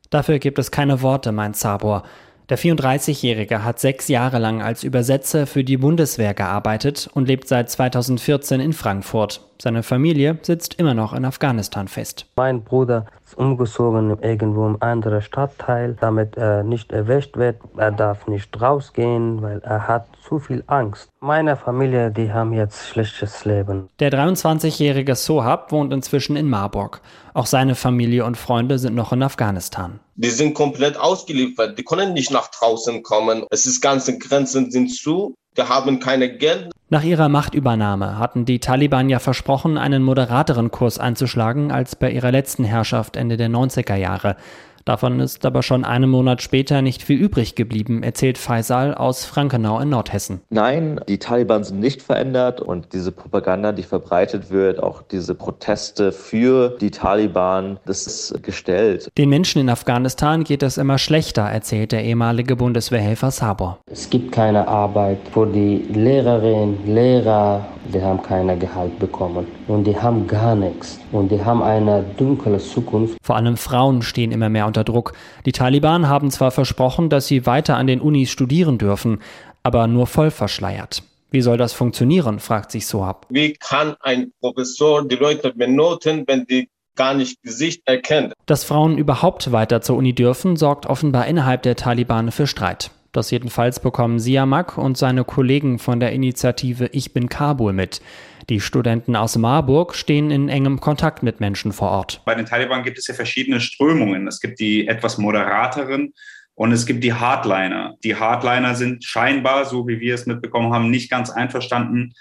Dafür 0.09 0.39
gibt 0.39 0.57
es 0.57 0.71
keine 0.71 1.03
Worte, 1.03 1.31
meint 1.31 1.55
Sabor. 1.55 2.01
Der 2.49 2.57
34-Jährige 2.57 3.63
hat 3.63 3.79
sechs 3.79 4.07
Jahre 4.07 4.39
lang 4.39 4.63
als 4.63 4.83
Übersetzer 4.83 5.45
für 5.45 5.63
die 5.63 5.77
Bundeswehr 5.77 6.33
gearbeitet 6.33 7.07
und 7.13 7.27
lebt 7.27 7.47
seit 7.47 7.69
2014 7.69 8.59
in 8.59 8.73
Frankfurt. 8.73 9.41
Seine 9.61 9.83
Familie 9.83 10.39
sitzt 10.41 10.79
immer 10.79 10.95
noch 10.95 11.13
in 11.13 11.23
Afghanistan 11.23 11.87
fest. 11.87 12.25
Mein 12.35 12.63
Bruder 12.63 13.05
ist 13.23 13.37
umgezogen 13.37 14.17
irgendwo 14.19 14.65
im 14.65 14.81
anderen 14.81 15.21
Stadtteil, 15.21 15.95
damit 16.01 16.35
er 16.35 16.63
nicht 16.63 16.91
erwischt 16.91 17.37
wird. 17.37 17.57
Er 17.77 17.91
darf 17.91 18.25
nicht 18.25 18.59
rausgehen, 18.59 19.39
weil 19.43 19.59
er 19.59 19.87
hat 19.87 20.07
zu 20.27 20.39
viel 20.39 20.63
Angst. 20.65 21.09
Meine 21.19 21.55
Familie, 21.55 22.09
die 22.09 22.33
haben 22.33 22.53
jetzt 22.53 22.87
schlechtes 22.87 23.45
Leben. 23.45 23.87
Der 23.99 24.11
23-jährige 24.11 25.13
Sohab 25.13 25.71
wohnt 25.71 25.93
inzwischen 25.93 26.37
in 26.37 26.49
Marburg. 26.49 26.99
Auch 27.35 27.45
seine 27.45 27.75
Familie 27.75 28.25
und 28.25 28.37
Freunde 28.37 28.79
sind 28.79 28.95
noch 28.95 29.13
in 29.13 29.21
Afghanistan. 29.21 29.99
Die 30.15 30.31
sind 30.31 30.55
komplett 30.55 30.97
ausgeliefert. 30.97 31.77
Die 31.77 31.83
können 31.83 32.13
nicht 32.13 32.31
nach 32.31 32.47
draußen 32.47 33.03
kommen. 33.03 33.45
Es 33.51 33.67
ist 33.67 33.79
ganze 33.79 34.17
Grenzen 34.17 34.71
sind 34.71 34.87
zu. 34.87 35.35
Die 35.55 35.61
haben 35.61 35.99
keine 35.99 36.35
Geld. 36.35 36.71
Nach 36.93 37.03
ihrer 37.03 37.29
Machtübernahme 37.29 38.19
hatten 38.19 38.43
die 38.43 38.59
Taliban 38.59 39.07
ja 39.07 39.19
versprochen, 39.19 39.77
einen 39.77 40.03
moderateren 40.03 40.71
Kurs 40.71 40.99
einzuschlagen 40.99 41.71
als 41.71 41.95
bei 41.95 42.11
ihrer 42.11 42.33
letzten 42.33 42.65
Herrschaft 42.65 43.15
Ende 43.15 43.37
der 43.37 43.47
90er 43.47 43.95
Jahre. 43.95 44.35
Davon 44.85 45.19
ist 45.19 45.45
aber 45.45 45.63
schon 45.63 45.85
einen 45.85 46.09
Monat 46.09 46.41
später 46.41 46.81
nicht 46.81 47.03
viel 47.03 47.19
übrig 47.19 47.55
geblieben, 47.55 48.03
erzählt 48.03 48.37
Faisal 48.37 48.93
aus 48.93 49.25
Frankenau 49.25 49.79
in 49.79 49.89
Nordhessen. 49.89 50.41
Nein, 50.49 50.99
die 51.07 51.17
Taliban 51.17 51.63
sind 51.63 51.79
nicht 51.79 52.01
verändert 52.01 52.61
und 52.61 52.93
diese 52.93 53.11
Propaganda, 53.11 53.71
die 53.71 53.83
verbreitet 53.83 54.49
wird, 54.49 54.81
auch 54.81 55.01
diese 55.01 55.35
Proteste 55.35 56.11
für 56.11 56.77
die 56.79 56.91
Taliban, 56.91 57.79
das 57.85 58.07
ist 58.07 58.43
gestellt. 58.43 59.09
Den 59.17 59.29
Menschen 59.29 59.61
in 59.61 59.69
Afghanistan 59.69 60.43
geht 60.43 60.63
es 60.63 60.77
immer 60.77 60.97
schlechter, 60.97 61.43
erzählt 61.43 61.91
der 61.91 62.03
ehemalige 62.03 62.55
Bundeswehrhelfer 62.55 63.31
Sabor. 63.31 63.79
Es 63.91 64.09
gibt 64.09 64.31
keine 64.31 64.67
Arbeit 64.67 65.19
für 65.33 65.47
die 65.47 65.85
Lehrerinnen, 65.93 66.79
Lehrer, 66.85 67.65
die 67.93 68.01
haben 68.01 68.21
kein 68.21 68.59
Gehalt 68.59 68.97
bekommen 68.99 69.47
und 69.67 69.85
die 69.85 69.97
haben 69.97 70.27
gar 70.27 70.55
nichts 70.55 71.00
und 71.11 71.31
die 71.31 71.43
haben 71.43 71.61
eine 71.61 72.03
dunkle 72.17 72.57
Zukunft. 72.57 73.17
Vor 73.21 73.35
allem 73.35 73.57
Frauen 73.57 74.01
stehen 74.01 74.31
immer 74.31 74.49
mehr 74.49 74.67
unter 74.67 74.83
Druck. 74.83 75.13
Die 75.45 75.51
Taliban 75.51 76.07
haben 76.07 76.31
zwar 76.31 76.51
versprochen, 76.51 77.09
dass 77.09 77.27
sie 77.27 77.45
weiter 77.45 77.77
an 77.77 77.87
den 77.87 78.01
Unis 78.01 78.29
studieren 78.29 78.77
dürfen, 78.77 79.19
aber 79.63 79.87
nur 79.87 80.07
voll 80.07 80.31
verschleiert. 80.31 81.03
Wie 81.29 81.41
soll 81.41 81.57
das 81.57 81.71
funktionieren, 81.71 82.39
fragt 82.39 82.71
sich 82.71 82.87
Sohab. 82.87 83.25
Wie 83.29 83.53
kann 83.53 83.95
ein 84.01 84.33
Professor 84.41 85.07
die 85.07 85.15
Leute 85.15 85.53
benoten, 85.53 86.25
wenn 86.27 86.45
die 86.45 86.69
gar 86.95 87.13
nicht 87.13 87.41
Gesicht 87.41 87.83
erkennt? 87.85 88.33
Dass 88.45 88.65
Frauen 88.65 88.97
überhaupt 88.97 89.51
weiter 89.53 89.81
zur 89.81 89.95
Uni 89.95 90.13
dürfen, 90.13 90.57
sorgt 90.57 90.87
offenbar 90.87 91.27
innerhalb 91.27 91.63
der 91.63 91.77
Taliban 91.77 92.31
für 92.31 92.47
Streit. 92.47 92.91
Das 93.13 93.31
jedenfalls 93.31 93.79
bekommen 93.79 94.19
Siamak 94.19 94.77
und 94.77 94.97
seine 94.97 95.23
Kollegen 95.23 95.79
von 95.79 95.99
der 95.99 96.11
Initiative 96.11 96.87
Ich 96.93 97.13
bin 97.13 97.29
Kabul 97.29 97.73
mit. 97.73 98.01
Die 98.51 98.59
Studenten 98.59 99.15
aus 99.15 99.37
Marburg 99.37 99.95
stehen 99.95 100.29
in 100.29 100.49
engem 100.49 100.81
Kontakt 100.81 101.23
mit 101.23 101.39
Menschen 101.39 101.71
vor 101.71 101.89
Ort. 101.89 102.21
Bei 102.25 102.35
den 102.35 102.45
Taliban 102.45 102.83
gibt 102.83 102.97
es 102.97 103.07
ja 103.07 103.13
verschiedene 103.13 103.61
Strömungen. 103.61 104.27
Es 104.27 104.41
gibt 104.41 104.59
die 104.59 104.89
etwas 104.89 105.17
moderateren 105.17 106.11
und 106.53 106.73
es 106.73 106.85
gibt 106.85 107.01
die 107.01 107.13
Hardliner. 107.13 107.95
Die 108.03 108.17
Hardliner 108.17 108.75
sind 108.75 109.05
scheinbar, 109.05 109.63
so 109.63 109.87
wie 109.87 110.01
wir 110.01 110.15
es 110.15 110.25
mitbekommen 110.25 110.73
haben, 110.73 110.89
nicht 110.89 111.09
ganz 111.09 111.29
einverstanden 111.29 112.13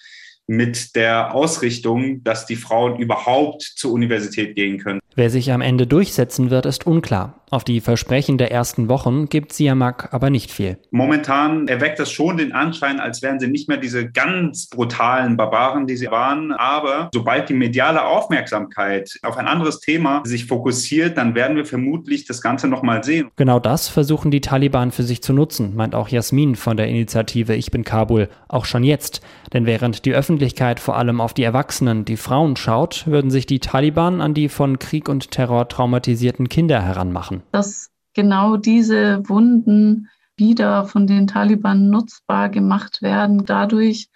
mit 0.47 0.95
der 0.95 1.35
Ausrichtung, 1.35 2.23
dass 2.23 2.47
die 2.47 2.55
Frauen 2.55 3.01
überhaupt 3.01 3.63
zur 3.63 3.91
Universität 3.91 4.55
gehen 4.55 4.79
können. 4.79 5.01
Wer 5.17 5.31
sich 5.31 5.51
am 5.51 5.63
Ende 5.63 5.89
durchsetzen 5.89 6.51
wird, 6.51 6.65
ist 6.65 6.87
unklar. 6.87 7.40
Auf 7.53 7.65
die 7.65 7.81
Versprechen 7.81 8.39
der 8.39 8.53
ersten 8.53 8.89
Wochen 8.89 9.29
gibt 9.29 9.53
Siamak 9.53 10.15
aber 10.15 10.31
nicht 10.31 10.53
viel. 10.53 10.79
Momentan 10.93 11.67
erweckt 11.67 11.99
das 11.99 12.13
schon 12.13 12.37
den 12.37 12.53
Anschein, 12.53 13.01
als 13.01 13.23
wären 13.23 13.41
sie 13.41 13.49
nicht 13.49 13.69
mehr 13.69 13.79
diese 13.79 14.09
ganz 14.09 14.69
brutalen 14.69 15.37
Barbaren, 15.37 15.89
die 15.89 15.97
sie 15.97 16.13
waren. 16.13 16.53
Aber 16.53 17.11
sobald 17.13 17.49
die 17.49 17.55
mediale 17.55 18.05
Aufmerksamkeit 18.05 19.19
auf 19.23 19.37
ein 19.37 19.49
anderes 19.49 19.81
Thema 19.81 20.23
sich 20.25 20.47
fokussiert, 20.47 21.19
dann 21.19 21.35
werden 21.35 21.57
wir 21.57 21.67
vermutlich 21.67 22.25
das 22.25 22.41
Ganze 22.41 22.69
nochmal 22.69 23.03
sehen. 23.03 23.31
Genau 23.35 23.59
das 23.59 23.89
versuchen 23.89 24.31
die 24.31 24.41
Taliban 24.41 24.93
für 24.93 25.03
sich 25.03 25.21
zu 25.21 25.33
nutzen, 25.33 25.75
meint 25.75 25.97
auch 25.97 26.09
Jasmin 26.09 26.55
von 26.55 26.77
der 26.77 26.87
Initiative 26.87 27.57
Ich 27.57 27.73
bin 27.73 27.83
Kabul. 27.83 28.29
Auch 28.47 28.65
schon 28.65 28.85
jetzt. 28.85 29.23
Denn 29.53 29.67
während 29.67 30.05
die 30.05 30.15
Öffentlichkeit 30.15 30.79
vor 30.79 30.97
allem 30.97 31.21
auf 31.21 31.35
die 31.35 31.43
Erwachsenen, 31.43 32.05
die 32.05 32.17
Frauen 32.17 32.55
schaut, 32.55 33.09
würden 33.09 33.33
sich 33.33 33.47
die 33.47 33.59
Taliban 33.59 34.21
an 34.21 34.35
die 34.35 34.49
von 34.49 34.79
Krieg 34.79 35.09
und 35.09 35.33
Terror 35.33 35.69
traumatisierten 35.69 36.49
Kinder 36.49 36.83
heranmachen 36.83 37.40
dass 37.53 37.91
genau 38.15 38.57
diese 38.57 39.29
Wunden 39.29 40.09
wieder 40.37 40.85
von 40.87 41.07
den 41.07 41.27
Taliban 41.27 41.91
nutzbar 41.91 42.49
gemacht 42.49 43.03
werden, 43.03 43.45
dadurch, 43.45 44.09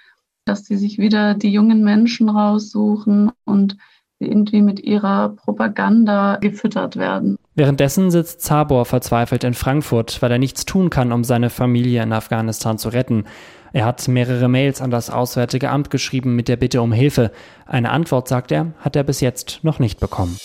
dass 0.47 0.65
sie 0.65 0.77
sich 0.77 0.99
wieder 0.99 1.35
die 1.35 1.53
jungen 1.53 1.85
Menschen 1.85 2.29
raussuchen 2.29 3.31
und 3.45 3.77
irgendwie 4.19 4.63
mit 4.63 4.81
ihrer 4.81 5.31
Propaganda 5.31 6.37
gefüttert 6.37 6.97
werden. 6.97 7.37
Währenddessen 7.55 8.11
sitzt 8.11 8.41
Zabor 8.41 8.85
verzweifelt 8.85 9.45
in 9.45 9.55
Frankfurt, 9.55 10.21
weil 10.23 10.33
er 10.33 10.39
nichts 10.39 10.65
tun 10.65 10.91
kann, 10.91 11.13
um 11.13 11.25
seine 11.25 11.51
Familie 11.51 12.03
in 12.03 12.13
Afghanistan 12.13 12.79
zu 12.79 12.89
retten. 12.89 13.25
Er 13.73 13.85
hat 13.85 14.07
mehrere 14.09 14.49
Mails 14.49 14.81
an 14.81 14.91
das 14.91 15.11
Auswärtige 15.11 15.71
Amt 15.71 15.91
geschrieben 15.91 16.37
mit 16.37 16.49
der 16.49 16.57
Bitte 16.57 16.81
um 16.81 16.93
Hilfe. 16.93 17.33
Eine 17.67 17.91
Antwort, 17.91 18.29
sagt 18.29 18.53
er, 18.53 18.73
hat 18.79 18.97
er 18.97 19.03
bis 19.03 19.21
jetzt 19.21 19.61
noch 19.63 19.79
nicht 19.79 20.01
bekommen. 20.01 20.37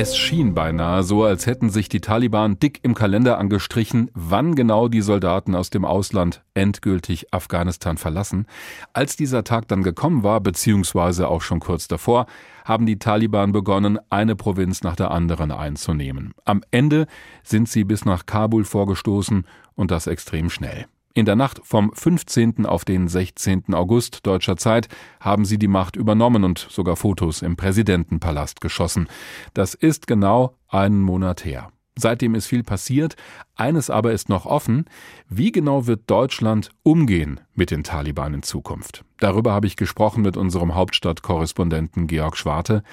Es 0.00 0.16
schien 0.16 0.54
beinahe 0.54 1.02
so, 1.02 1.24
als 1.24 1.46
hätten 1.46 1.70
sich 1.70 1.88
die 1.88 2.00
Taliban 2.00 2.60
dick 2.60 2.78
im 2.84 2.94
Kalender 2.94 3.36
angestrichen, 3.36 4.12
wann 4.14 4.54
genau 4.54 4.86
die 4.86 5.00
Soldaten 5.00 5.56
aus 5.56 5.70
dem 5.70 5.84
Ausland 5.84 6.44
endgültig 6.54 7.34
Afghanistan 7.34 7.96
verlassen. 7.96 8.46
Als 8.92 9.16
dieser 9.16 9.42
Tag 9.42 9.66
dann 9.66 9.82
gekommen 9.82 10.22
war, 10.22 10.40
beziehungsweise 10.40 11.26
auch 11.26 11.42
schon 11.42 11.58
kurz 11.58 11.88
davor, 11.88 12.26
haben 12.64 12.86
die 12.86 13.00
Taliban 13.00 13.50
begonnen, 13.50 13.98
eine 14.08 14.36
Provinz 14.36 14.84
nach 14.84 14.94
der 14.94 15.10
anderen 15.10 15.50
einzunehmen. 15.50 16.32
Am 16.44 16.62
Ende 16.70 17.08
sind 17.42 17.68
sie 17.68 17.82
bis 17.82 18.04
nach 18.04 18.24
Kabul 18.24 18.64
vorgestoßen 18.64 19.48
und 19.74 19.90
das 19.90 20.06
extrem 20.06 20.48
schnell. 20.48 20.86
In 21.14 21.24
der 21.24 21.36
Nacht 21.36 21.60
vom 21.64 21.92
15. 21.94 22.66
auf 22.66 22.84
den 22.84 23.08
16. 23.08 23.74
August 23.74 24.26
deutscher 24.26 24.56
Zeit 24.56 24.88
haben 25.20 25.44
sie 25.44 25.58
die 25.58 25.68
Macht 25.68 25.96
übernommen 25.96 26.44
und 26.44 26.58
sogar 26.70 26.96
Fotos 26.96 27.42
im 27.42 27.56
Präsidentenpalast 27.56 28.60
geschossen. 28.60 29.08
Das 29.54 29.74
ist 29.74 30.06
genau 30.06 30.56
einen 30.68 31.02
Monat 31.02 31.44
her. 31.44 31.72
Seitdem 31.98 32.36
ist 32.36 32.46
viel 32.46 32.62
passiert. 32.62 33.16
Eines 33.56 33.90
aber 33.90 34.12
ist 34.12 34.28
noch 34.28 34.46
offen. 34.46 34.84
Wie 35.28 35.50
genau 35.50 35.88
wird 35.88 36.08
Deutschland 36.08 36.70
umgehen 36.84 37.40
mit 37.54 37.72
den 37.72 37.82
Taliban 37.82 38.34
in 38.34 38.42
Zukunft? 38.44 39.04
Darüber 39.18 39.52
habe 39.52 39.66
ich 39.66 39.74
gesprochen 39.74 40.22
mit 40.22 40.36
unserem 40.36 40.76
Hauptstadtkorrespondenten 40.76 42.06
Georg 42.06 42.36
Schwarte. 42.36 42.84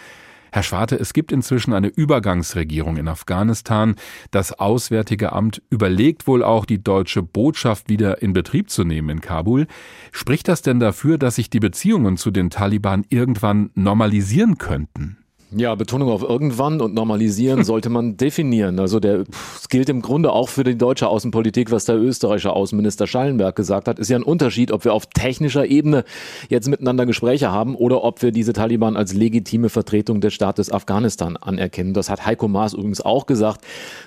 Herr 0.55 0.63
Schwarte, 0.63 0.95
es 0.97 1.11
gibt 1.11 1.33
inzwischen 1.33 1.73
eine 1.73 1.89
Übergangsregierung 1.89 2.95
in 2.95 3.09
Afghanistan. 3.09 3.95
Das 4.31 4.53
Auswärtige 4.53 5.33
Amt 5.33 5.61
überlegt 5.69 6.27
wohl 6.27 6.45
auch, 6.45 6.65
die 6.65 6.81
deutsche 6.81 7.21
Botschaft 7.21 7.89
wieder 7.89 8.21
in 8.21 8.31
Betrieb 8.31 8.69
zu 8.69 8.85
nehmen 8.85 9.09
in 9.09 9.19
Kabul. 9.19 9.67
Spricht 10.13 10.47
das 10.47 10.61
denn 10.61 10.79
dafür, 10.79 11.17
dass 11.17 11.35
sich 11.35 11.49
die 11.49 11.59
Beziehungen 11.59 12.15
zu 12.15 12.31
den 12.31 12.49
Taliban 12.51 13.03
irgendwann 13.09 13.69
normalisieren 13.73 14.57
könnten? 14.57 15.17
Ja, 15.57 15.73
Betonung 15.75 16.09
auf 16.09 16.21
irgendwann 16.21 16.81
und 16.81 16.93
normalisieren 16.93 17.63
sollte 17.63 17.89
man 17.89 18.17
definieren. 18.17 18.77
Also 18.77 18.99
der, 18.99 19.23
es 19.55 19.69
gilt 19.69 19.87
im 19.87 20.01
Grunde 20.01 20.33
auch 20.33 20.49
für 20.49 20.65
die 20.65 20.77
deutsche 20.77 21.07
Außenpolitik, 21.07 21.71
was 21.71 21.85
der 21.85 21.95
österreichische 21.95 22.51
Außenminister 22.51 23.07
Schallenberg 23.07 23.55
gesagt 23.55 23.87
hat. 23.87 23.97
Ist 23.97 24.09
ja 24.09 24.17
ein 24.17 24.23
Unterschied, 24.23 24.73
ob 24.73 24.83
wir 24.83 24.93
auf 24.93 25.05
technischer 25.05 25.65
Ebene 25.65 26.03
jetzt 26.49 26.67
miteinander 26.67 27.05
Gespräche 27.05 27.51
haben 27.51 27.75
oder 27.75 28.03
ob 28.03 28.21
wir 28.21 28.33
diese 28.33 28.51
Taliban 28.51 28.97
als 28.97 29.13
legitime 29.13 29.69
Vertretung 29.69 30.19
des 30.19 30.33
Staates 30.33 30.69
Afghanistan 30.69 31.37
anerkennen. 31.37 31.93
Das 31.93 32.09
hat 32.09 32.25
Heiko 32.25 32.49
Maas 32.49 32.73
übrigens 32.73 32.99
auch 32.99 33.25
gesagt. 33.25 33.61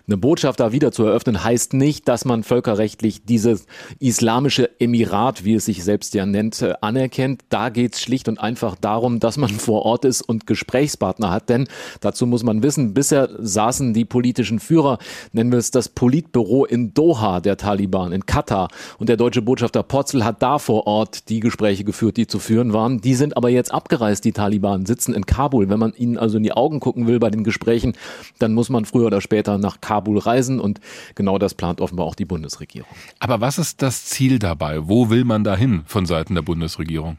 Eine 0.06 0.18
Botschaft 0.18 0.60
da 0.60 0.72
wieder 0.72 0.92
zu 0.92 1.04
eröffnen 1.04 1.42
heißt 1.42 1.72
nicht, 1.72 2.08
dass 2.08 2.26
man 2.26 2.42
völkerrechtlich 2.42 3.24
dieses 3.24 3.64
islamische 4.00 4.68
Emirat, 4.80 5.46
wie 5.46 5.54
es 5.54 5.64
sich 5.64 5.82
selbst 5.82 6.12
ja 6.12 6.26
nennt, 6.26 6.62
anerkennt. 6.82 7.40
Da 7.48 7.70
geht 7.70 7.94
es 7.94 8.02
schlicht 8.02 8.28
und 8.28 8.38
einfach 8.38 8.76
darum, 8.78 9.18
dass 9.18 9.38
man 9.38 9.48
vor 9.48 9.86
Ort 9.86 10.04
ist 10.04 10.20
und 10.20 10.46
Gesprächspartner 10.46 11.30
hat 11.30 11.37
hat. 11.38 11.48
Denn 11.48 11.68
dazu 12.00 12.26
muss 12.26 12.42
man 12.42 12.62
wissen, 12.62 12.94
bisher 12.94 13.28
saßen 13.38 13.94
die 13.94 14.04
politischen 14.04 14.58
Führer, 14.58 14.98
nennen 15.32 15.52
wir 15.52 15.58
es 15.58 15.70
das 15.70 15.88
Politbüro 15.88 16.64
in 16.64 16.94
Doha 16.94 17.40
der 17.40 17.56
Taliban, 17.56 18.12
in 18.12 18.26
Katar. 18.26 18.68
Und 18.98 19.08
der 19.08 19.16
deutsche 19.16 19.42
Botschafter 19.42 19.82
Potzel 19.82 20.24
hat 20.24 20.42
da 20.42 20.58
vor 20.58 20.86
Ort 20.86 21.28
die 21.28 21.40
Gespräche 21.40 21.84
geführt, 21.84 22.16
die 22.16 22.26
zu 22.26 22.38
führen 22.38 22.72
waren. 22.72 23.00
Die 23.00 23.14
sind 23.14 23.36
aber 23.36 23.48
jetzt 23.48 23.72
abgereist, 23.72 24.24
die 24.24 24.32
Taliban, 24.32 24.86
sitzen 24.86 25.14
in 25.14 25.26
Kabul. 25.26 25.68
Wenn 25.68 25.78
man 25.78 25.92
ihnen 25.94 26.18
also 26.18 26.36
in 26.36 26.42
die 26.42 26.52
Augen 26.52 26.80
gucken 26.80 27.06
will 27.06 27.18
bei 27.18 27.30
den 27.30 27.44
Gesprächen, 27.44 27.94
dann 28.38 28.52
muss 28.52 28.68
man 28.68 28.84
früher 28.84 29.06
oder 29.06 29.20
später 29.20 29.58
nach 29.58 29.80
Kabul 29.80 30.18
reisen. 30.18 30.60
Und 30.60 30.80
genau 31.14 31.38
das 31.38 31.54
plant 31.54 31.80
offenbar 31.80 32.06
auch 32.06 32.14
die 32.14 32.24
Bundesregierung. 32.24 32.90
Aber 33.20 33.40
was 33.40 33.58
ist 33.58 33.82
das 33.82 34.04
Ziel 34.06 34.38
dabei? 34.38 34.88
Wo 34.88 35.10
will 35.10 35.24
man 35.24 35.44
dahin 35.44 35.82
von 35.86 36.06
Seiten 36.06 36.34
der 36.34 36.42
Bundesregierung? 36.42 37.18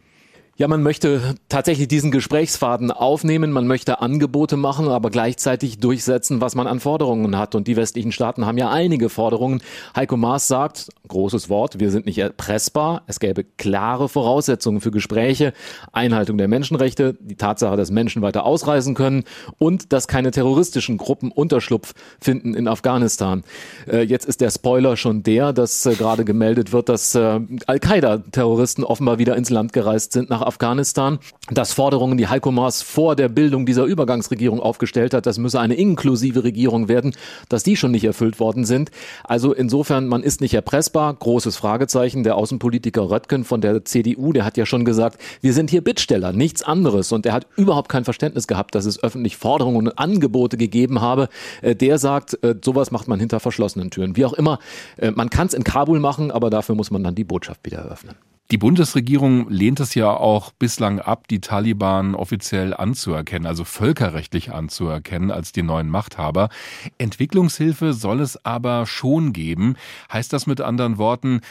Ja, 0.60 0.67
man 0.67 0.84
möchte 0.84 1.36
tatsächlich 1.48 1.88
diesen 1.88 2.12
Gesprächsfaden 2.12 2.91
aufnehmen, 2.91 3.54
man 3.54 3.65
möchte 3.65 4.02
Angebote 4.02 4.58
machen, 4.58 4.89
aber 4.89 5.10
gleichzeitig 5.10 5.80
durchsetzen, 5.80 6.41
was 6.41 6.54
man 6.54 6.67
an 6.67 6.82
Forderungen 6.82 7.38
hat. 7.38 7.56
Und 7.56 7.69
die 7.69 7.78
westlichen 7.78 8.12
Staaten 8.12 8.45
haben 8.45 8.58
ja 8.58 8.69
einige 8.69 9.08
Forderungen. 9.08 9.62
Heiko 9.95 10.17
Maas 10.17 10.50
sagt, 10.50 10.89
großes 11.08 11.48
Wort, 11.48 11.80
wir 11.80 11.91
sind 11.91 12.06
nicht 12.06 12.17
erpressbar, 12.17 13.04
es 13.08 13.22
gäbe 13.22 13.45
klare 13.45 14.10
Voraussetzungen 14.10 14.82
für 14.82 14.91
Gespräche, 14.91 15.54
Einhaltung 15.93 16.38
der 16.38 16.50
Menschenrechte, 16.50 17.15
die 17.22 17.38
Tatsache, 17.38 17.78
dass 17.78 17.89
Menschen 17.89 18.22
weiter 18.22 18.45
ausreisen 18.45 18.95
können 18.95 19.24
und 19.60 19.93
dass 19.93 20.10
keine 20.10 20.32
terroristischen 20.32 20.98
Gruppen 20.98 21.32
Unterschlupf 21.32 21.93
finden 22.19 22.54
in 22.54 22.67
Afghanistan. 22.67 23.45
Äh, 23.89 24.02
jetzt 24.02 24.26
ist 24.26 24.41
der 24.41 24.52
Spoiler 24.52 24.98
schon 24.98 25.24
der, 25.24 25.54
dass 25.54 25.86
äh, 25.86 25.95
gerade 25.95 26.26
gemeldet 26.26 26.74
wird, 26.74 26.89
dass 26.89 27.15
äh, 27.15 27.39
Al-Qaida-Terroristen 27.65 28.84
offenbar 28.84 29.19
wieder 29.19 29.38
ins 29.38 29.50
Land 29.50 29.72
gereist 29.72 30.12
sind 30.12 30.30
nach 30.30 30.49
Afghanistan, 30.50 31.20
dass 31.52 31.74
Forderungen, 31.74 32.18
die 32.18 32.28
Heiko 32.28 32.52
Maas 32.52 32.82
vor 32.82 33.16
der 33.16 33.30
Bildung 33.30 33.68
dieser 33.68 33.84
Übergangsregierung 33.84 34.60
aufgestellt 34.60 35.14
hat, 35.14 35.28
das 35.28 35.38
müsse 35.38 35.60
eine 35.60 35.76
inklusive 35.76 36.44
Regierung 36.44 36.88
werden, 36.88 37.14
dass 37.50 37.62
die 37.62 37.78
schon 37.78 37.92
nicht 37.92 38.04
erfüllt 38.04 38.40
worden 38.40 38.66
sind. 38.66 38.90
Also 39.24 39.54
insofern, 39.54 40.08
man 40.08 40.24
ist 40.24 40.42
nicht 40.42 40.56
erpressbar. 40.56 41.14
Großes 41.14 41.56
Fragezeichen. 41.56 42.24
Der 42.24 42.36
Außenpolitiker 42.36 43.12
Röttgen 43.12 43.44
von 43.44 43.62
der 43.62 43.86
CDU, 43.86 44.34
der 44.34 44.44
hat 44.44 44.58
ja 44.58 44.66
schon 44.66 44.86
gesagt, 44.86 45.22
wir 45.42 45.54
sind 45.54 45.70
hier 45.70 45.84
Bittsteller, 45.84 46.34
nichts 46.34 46.64
anderes. 46.64 47.12
Und 47.12 47.28
er 47.28 47.34
hat 47.34 47.46
überhaupt 47.56 47.90
kein 47.90 48.06
Verständnis 48.06 48.48
gehabt, 48.48 48.74
dass 48.74 48.86
es 48.86 49.04
öffentlich 49.04 49.38
Forderungen 49.38 49.88
und 49.88 50.00
Angebote 50.00 50.58
gegeben 50.58 51.00
habe. 51.00 51.30
Äh, 51.62 51.76
der 51.76 52.00
sagt, 52.00 52.44
äh, 52.44 52.56
sowas 52.66 52.90
macht 52.90 53.08
man 53.08 53.20
hinter 53.20 53.40
verschlossenen 53.40 53.92
Türen. 53.92 54.18
Wie 54.18 54.26
auch 54.26 54.34
immer, 54.34 54.58
äh, 54.98 55.12
man 55.12 55.30
kann 55.30 55.48
es 55.48 55.54
in 55.54 55.64
Kabul 55.64 56.00
machen, 56.00 56.32
aber 56.32 56.50
dafür 56.50 56.76
muss 56.76 56.92
man 56.92 57.04
dann 57.04 57.16
die 57.16 57.24
Botschaft 57.24 57.66
wieder 57.66 57.80
eröffnen. 57.80 58.16
Die 58.52 58.58
Bundesregierung 58.58 59.48
lehnt 59.48 59.80
es 59.80 59.94
ja 59.94 60.10
auch 60.10 60.52
bislang 60.54 61.00
ab, 61.00 61.28
die 61.28 61.40
Taliban 61.40 62.16
offiziell 62.16 62.74
anzuerkennen, 62.74 63.46
also 63.46 63.64
völkerrechtlich 63.64 64.52
anzuerkennen 64.52 65.30
als 65.30 65.52
die 65.52 65.62
neuen 65.62 65.88
Machthaber. 65.88 66.50
Entwicklungshilfe 66.98 67.94
soll 67.94 68.22
es 68.22 68.44
aber 68.44 68.88
schon 68.88 69.34
geben. 69.34 69.76
Heißt 70.12 70.34
das 70.34 70.48
mit 70.48 70.62
anderen 70.62 70.98
Worten, 70.98 71.42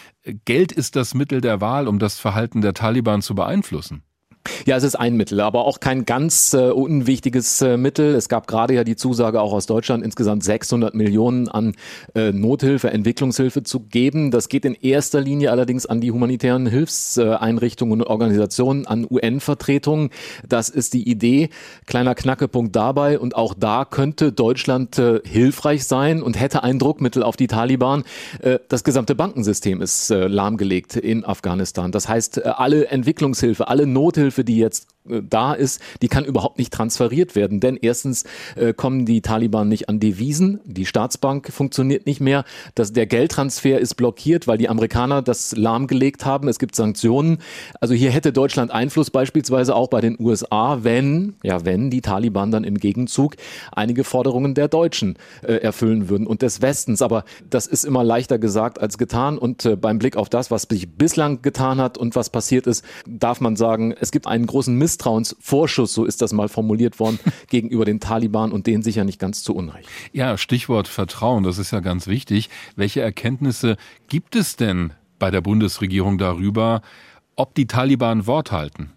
Geld 0.44 0.72
ist 0.72 0.96
das 0.96 1.14
Mittel 1.14 1.40
der 1.40 1.60
Wahl, 1.60 1.86
um 1.86 2.00
das 2.00 2.18
Verhalten 2.18 2.62
der 2.62 2.74
Taliban 2.74 3.22
zu 3.22 3.36
beeinflussen? 3.36 4.02
Ja, 4.66 4.76
es 4.76 4.84
ist 4.84 4.94
ein 4.96 5.16
Mittel, 5.16 5.40
aber 5.40 5.64
auch 5.64 5.80
kein 5.80 6.04
ganz 6.04 6.54
äh, 6.54 6.70
unwichtiges 6.70 7.62
äh, 7.62 7.76
Mittel. 7.76 8.14
Es 8.14 8.28
gab 8.28 8.46
gerade 8.46 8.74
ja 8.74 8.84
die 8.84 8.96
Zusage 8.96 9.40
auch 9.40 9.52
aus 9.52 9.66
Deutschland, 9.66 10.04
insgesamt 10.04 10.44
600 10.44 10.94
Millionen 10.94 11.48
an 11.48 11.74
äh, 12.14 12.32
Nothilfe, 12.32 12.90
Entwicklungshilfe 12.90 13.62
zu 13.62 13.80
geben. 13.80 14.30
Das 14.30 14.48
geht 14.48 14.64
in 14.64 14.74
erster 14.74 15.20
Linie 15.20 15.50
allerdings 15.50 15.86
an 15.86 16.00
die 16.00 16.10
humanitären 16.10 16.66
Hilfseinrichtungen 16.66 18.00
und 18.00 18.06
Organisationen, 18.06 18.86
an 18.86 19.06
UN-Vertretungen. 19.08 20.10
Das 20.48 20.68
ist 20.68 20.94
die 20.94 21.08
Idee. 21.08 21.50
Kleiner 21.86 22.14
Knackepunkt 22.14 22.74
dabei. 22.74 23.18
Und 23.18 23.36
auch 23.36 23.54
da 23.54 23.84
könnte 23.84 24.32
Deutschland 24.32 24.98
äh, 24.98 25.20
hilfreich 25.24 25.84
sein 25.84 26.22
und 26.22 26.38
hätte 26.38 26.62
ein 26.62 26.78
Druckmittel 26.78 27.22
auf 27.22 27.36
die 27.36 27.46
Taliban. 27.46 28.04
Äh, 28.40 28.58
das 28.68 28.84
gesamte 28.84 29.14
Bankensystem 29.14 29.80
ist 29.80 30.10
äh, 30.10 30.26
lahmgelegt 30.26 30.96
in 30.96 31.24
Afghanistan. 31.24 31.92
Das 31.92 32.08
heißt, 32.08 32.44
alle 32.44 32.88
Entwicklungshilfe, 32.88 33.68
alle 33.68 33.86
Nothilfe, 33.86 34.37
Hilfe, 34.38 34.44
die 34.44 34.58
jetzt 34.58 34.88
äh, 35.08 35.22
da 35.28 35.52
ist, 35.52 35.80
die 36.02 36.08
kann 36.08 36.24
überhaupt 36.24 36.58
nicht 36.58 36.72
transferiert 36.72 37.34
werden. 37.34 37.60
Denn 37.60 37.76
erstens 37.76 38.24
äh, 38.56 38.72
kommen 38.72 39.04
die 39.04 39.20
Taliban 39.20 39.68
nicht 39.68 39.88
an 39.88 40.00
Devisen, 40.00 40.60
die 40.64 40.86
Staatsbank 40.86 41.52
funktioniert 41.52 42.06
nicht 42.06 42.20
mehr, 42.20 42.44
das, 42.74 42.92
der 42.92 43.06
Geldtransfer 43.06 43.78
ist 43.78 43.94
blockiert, 43.94 44.46
weil 44.46 44.58
die 44.58 44.68
Amerikaner 44.68 45.22
das 45.22 45.56
lahmgelegt 45.56 46.24
haben. 46.24 46.48
Es 46.48 46.58
gibt 46.58 46.74
Sanktionen. 46.74 47.38
Also 47.80 47.94
hier 47.94 48.10
hätte 48.10 48.32
Deutschland 48.32 48.70
Einfluss 48.70 49.10
beispielsweise 49.10 49.74
auch 49.74 49.88
bei 49.88 50.00
den 50.00 50.16
USA, 50.18 50.78
wenn, 50.82 51.34
ja, 51.42 51.64
wenn 51.64 51.90
die 51.90 52.00
Taliban 52.00 52.50
dann 52.50 52.64
im 52.64 52.78
Gegenzug 52.78 53.36
einige 53.72 54.04
Forderungen 54.04 54.54
der 54.54 54.68
Deutschen 54.68 55.16
äh, 55.42 55.54
erfüllen 55.54 56.08
würden 56.08 56.26
und 56.26 56.42
des 56.42 56.62
Westens. 56.62 57.02
Aber 57.02 57.24
das 57.50 57.66
ist 57.66 57.84
immer 57.84 58.04
leichter 58.04 58.38
gesagt 58.38 58.80
als 58.80 58.98
getan. 58.98 59.38
Und 59.38 59.64
äh, 59.64 59.76
beim 59.76 59.98
Blick 59.98 60.16
auf 60.16 60.28
das, 60.28 60.50
was 60.50 60.66
sich 60.68 60.88
bislang 60.96 61.42
getan 61.42 61.80
hat 61.80 61.98
und 61.98 62.14
was 62.14 62.30
passiert 62.30 62.66
ist, 62.66 62.84
darf 63.06 63.40
man 63.40 63.56
sagen, 63.56 63.94
es 63.98 64.10
gibt 64.10 64.26
einen 64.28 64.46
großen 64.46 64.74
Misstrauensvorschuss, 64.74 65.92
so 65.92 66.04
ist 66.04 66.22
das 66.22 66.32
mal 66.32 66.48
formuliert 66.48 67.00
worden, 67.00 67.18
gegenüber 67.48 67.84
den 67.84 68.00
Taliban 68.00 68.52
und 68.52 68.66
denen 68.66 68.82
sicher 68.82 69.04
nicht 69.04 69.18
ganz 69.18 69.42
zu 69.42 69.54
Unrecht. 69.54 69.88
Ja, 70.12 70.36
Stichwort 70.38 70.88
Vertrauen, 70.88 71.44
das 71.44 71.58
ist 71.58 71.70
ja 71.70 71.80
ganz 71.80 72.06
wichtig. 72.06 72.50
Welche 72.76 73.00
Erkenntnisse 73.00 73.76
gibt 74.08 74.36
es 74.36 74.56
denn 74.56 74.92
bei 75.18 75.30
der 75.30 75.40
Bundesregierung 75.40 76.18
darüber, 76.18 76.82
ob 77.36 77.54
die 77.54 77.66
Taliban 77.66 78.26
Wort 78.26 78.52
halten? 78.52 78.92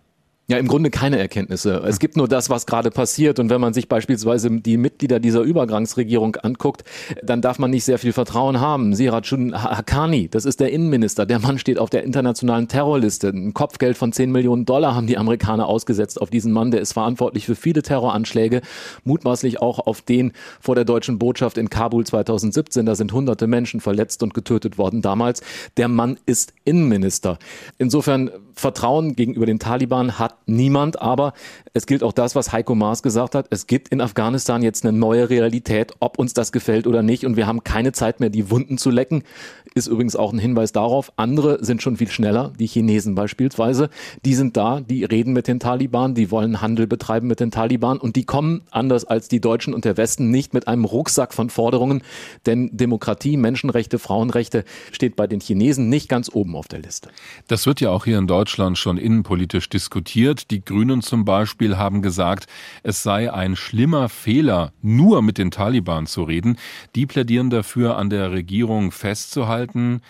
Ja, 0.52 0.58
im 0.58 0.68
Grunde 0.68 0.90
keine 0.90 1.18
Erkenntnisse. 1.18 1.82
Es 1.88 1.98
gibt 1.98 2.18
nur 2.18 2.28
das, 2.28 2.50
was 2.50 2.66
gerade 2.66 2.92
passiert. 2.92 3.40
Und 3.40 3.50
wenn 3.50 3.62
man 3.62 3.72
sich 3.74 3.88
beispielsweise 3.88 4.52
die 4.52 4.76
Mitglieder 4.76 5.22
dieser 5.22 5.44
Übergangsregierung 5.44 6.36
anguckt, 6.36 6.84
dann 7.24 7.42
darf 7.42 7.58
man 7.58 7.72
nicht 7.72 7.86
sehr 7.86 7.98
viel 7.98 8.12
Vertrauen 8.12 8.60
haben. 8.60 8.94
Sirajun 8.94 9.54
Haqqani, 9.54 10.28
das 10.28 10.44
ist 10.44 10.60
der 10.60 10.74
Innenminister. 10.74 11.26
Der 11.26 11.40
Mann 11.40 11.58
steht 11.58 11.80
auf 11.80 11.90
der 11.90 12.04
internationalen 12.04 12.68
Terrorliste. 12.68 13.30
Ein 13.30 13.54
Kopfgeld 13.54 13.96
von 13.96 14.12
10 14.12 14.30
Millionen 14.30 14.66
Dollar 14.66 14.94
haben 14.94 15.08
die 15.08 15.18
Amerikaner 15.18 15.68
ausgesetzt 15.68 16.20
auf 16.20 16.30
diesen 16.30 16.52
Mann. 16.52 16.72
Der 16.72 16.82
ist 16.82 16.92
verantwortlich 16.92 17.46
für 17.46 17.56
viele 17.56 17.82
Terroranschläge, 17.82 18.60
mutmaßlich 19.06 19.62
auch 19.62 19.80
auf 19.80 20.02
den 20.02 20.34
vor 20.60 20.76
der 20.76 20.84
deutschen 20.84 21.18
Botschaft 21.18 21.58
in 21.58 21.70
Kabul 21.70 22.06
2017. 22.06 22.86
Da 22.86 22.96
sind 22.96 23.14
hunderte 23.14 23.48
Menschen 23.48 23.80
verletzt 23.80 24.22
und 24.22 24.34
getötet 24.34 24.78
worden 24.78 25.02
damals. 25.02 25.44
Der 25.78 25.88
Mann 25.88 26.18
ist 26.26 26.52
Innenminister. 26.66 27.40
Insofern 27.78 28.32
Vertrauen 28.54 29.16
gegenüber 29.16 29.46
den 29.46 29.60
Taliban 29.60 30.20
hat 30.20 30.36
niemand, 30.52 31.02
aber 31.02 31.34
es 31.74 31.86
gilt 31.86 32.04
auch 32.04 32.14
das, 32.14 32.36
was 32.36 32.52
Heiko 32.52 32.76
Maas 32.76 33.02
gesagt 33.02 33.36
hat. 33.36 33.48
Es 33.50 33.66
gibt 33.66 33.90
in 33.90 34.02
Afghanistan 34.02 34.62
jetzt 34.62 34.86
eine 34.86 34.98
neue 34.98 35.30
Realität, 35.30 35.94
ob 36.00 36.20
uns 36.20 36.34
das 36.34 36.52
gefällt 36.52 36.86
oder 36.86 37.02
nicht. 37.02 37.26
Und 37.26 37.38
wir 37.38 37.48
haben 37.48 37.64
keine 37.64 37.92
Zeit 37.94 38.20
mehr, 38.20 38.30
die 38.30 38.50
Wunden 38.50 38.78
zu 38.78 38.90
lecken. 38.90 39.24
Ist 39.74 39.88
übrigens 39.88 40.16
auch 40.16 40.34
ein 40.34 40.40
Hinweis 40.40 40.74
darauf. 40.74 41.14
Andere 41.16 41.64
sind 41.64 41.82
schon 41.82 41.96
viel 41.96 42.10
schneller. 42.10 42.52
Die 42.60 42.68
Chinesen 42.68 43.16
beispielsweise. 43.16 43.90
Die 44.26 44.36
sind 44.36 44.58
da, 44.58 44.82
die 44.82 45.06
reden 45.06 45.34
mit 45.34 45.48
den 45.48 45.60
Taliban, 45.60 46.14
die 46.14 46.30
wollen 46.30 46.62
Handel 46.62 46.88
betreiben 46.88 47.28
mit 47.28 47.40
den 47.40 47.52
Taliban 47.52 47.98
und 47.98 48.16
die 48.16 48.26
kommen, 48.26 48.64
anders 48.72 49.06
als 49.06 49.30
die 49.30 49.40
Deutschen 49.40 49.74
und 49.74 49.86
der 49.86 49.96
Westen, 49.96 50.30
nicht 50.30 50.54
mit 50.54 50.68
einem 50.68 50.84
Rucksack 50.84 51.34
von 51.34 51.50
Forderungen. 51.50 52.04
Denn 52.46 52.70
Demokratie, 52.76 53.38
Menschenrechte, 53.38 53.98
Frauenrechte 53.98 54.66
steht 54.92 55.16
bei 55.16 55.28
den 55.28 55.40
Chinesen 55.40 55.88
nicht 55.90 56.10
ganz 56.10 56.30
oben 56.34 56.56
auf 56.56 56.68
der 56.68 56.80
Liste. 56.80 57.10
Das 57.48 57.66
wird 57.66 57.80
ja 57.80 57.92
auch 57.92 58.06
hier 58.06 58.18
in 58.18 58.28
Deutschland 58.28 58.78
schon 58.78 58.98
innenpolitisch 58.98 59.70
diskutiert. 59.70 60.41
Die 60.48 60.64
Grünen 60.64 61.02
zum 61.02 61.26
Beispiel 61.26 61.78
haben 61.78 62.02
gesagt, 62.02 62.48
es 62.84 63.04
sei 63.04 63.32
ein 63.32 63.56
schlimmer 63.56 64.10
Fehler, 64.10 64.74
nur 64.82 65.22
mit 65.22 65.38
den 65.38 65.52
Taliban 65.52 66.08
zu 66.08 66.24
reden. 66.24 66.58
Die 66.96 67.06
plädieren 67.06 67.50
dafür, 67.50 67.98
an 67.98 68.10
der 68.10 68.32
Regierung 68.32 68.92
festzuhalten, 68.92 70.02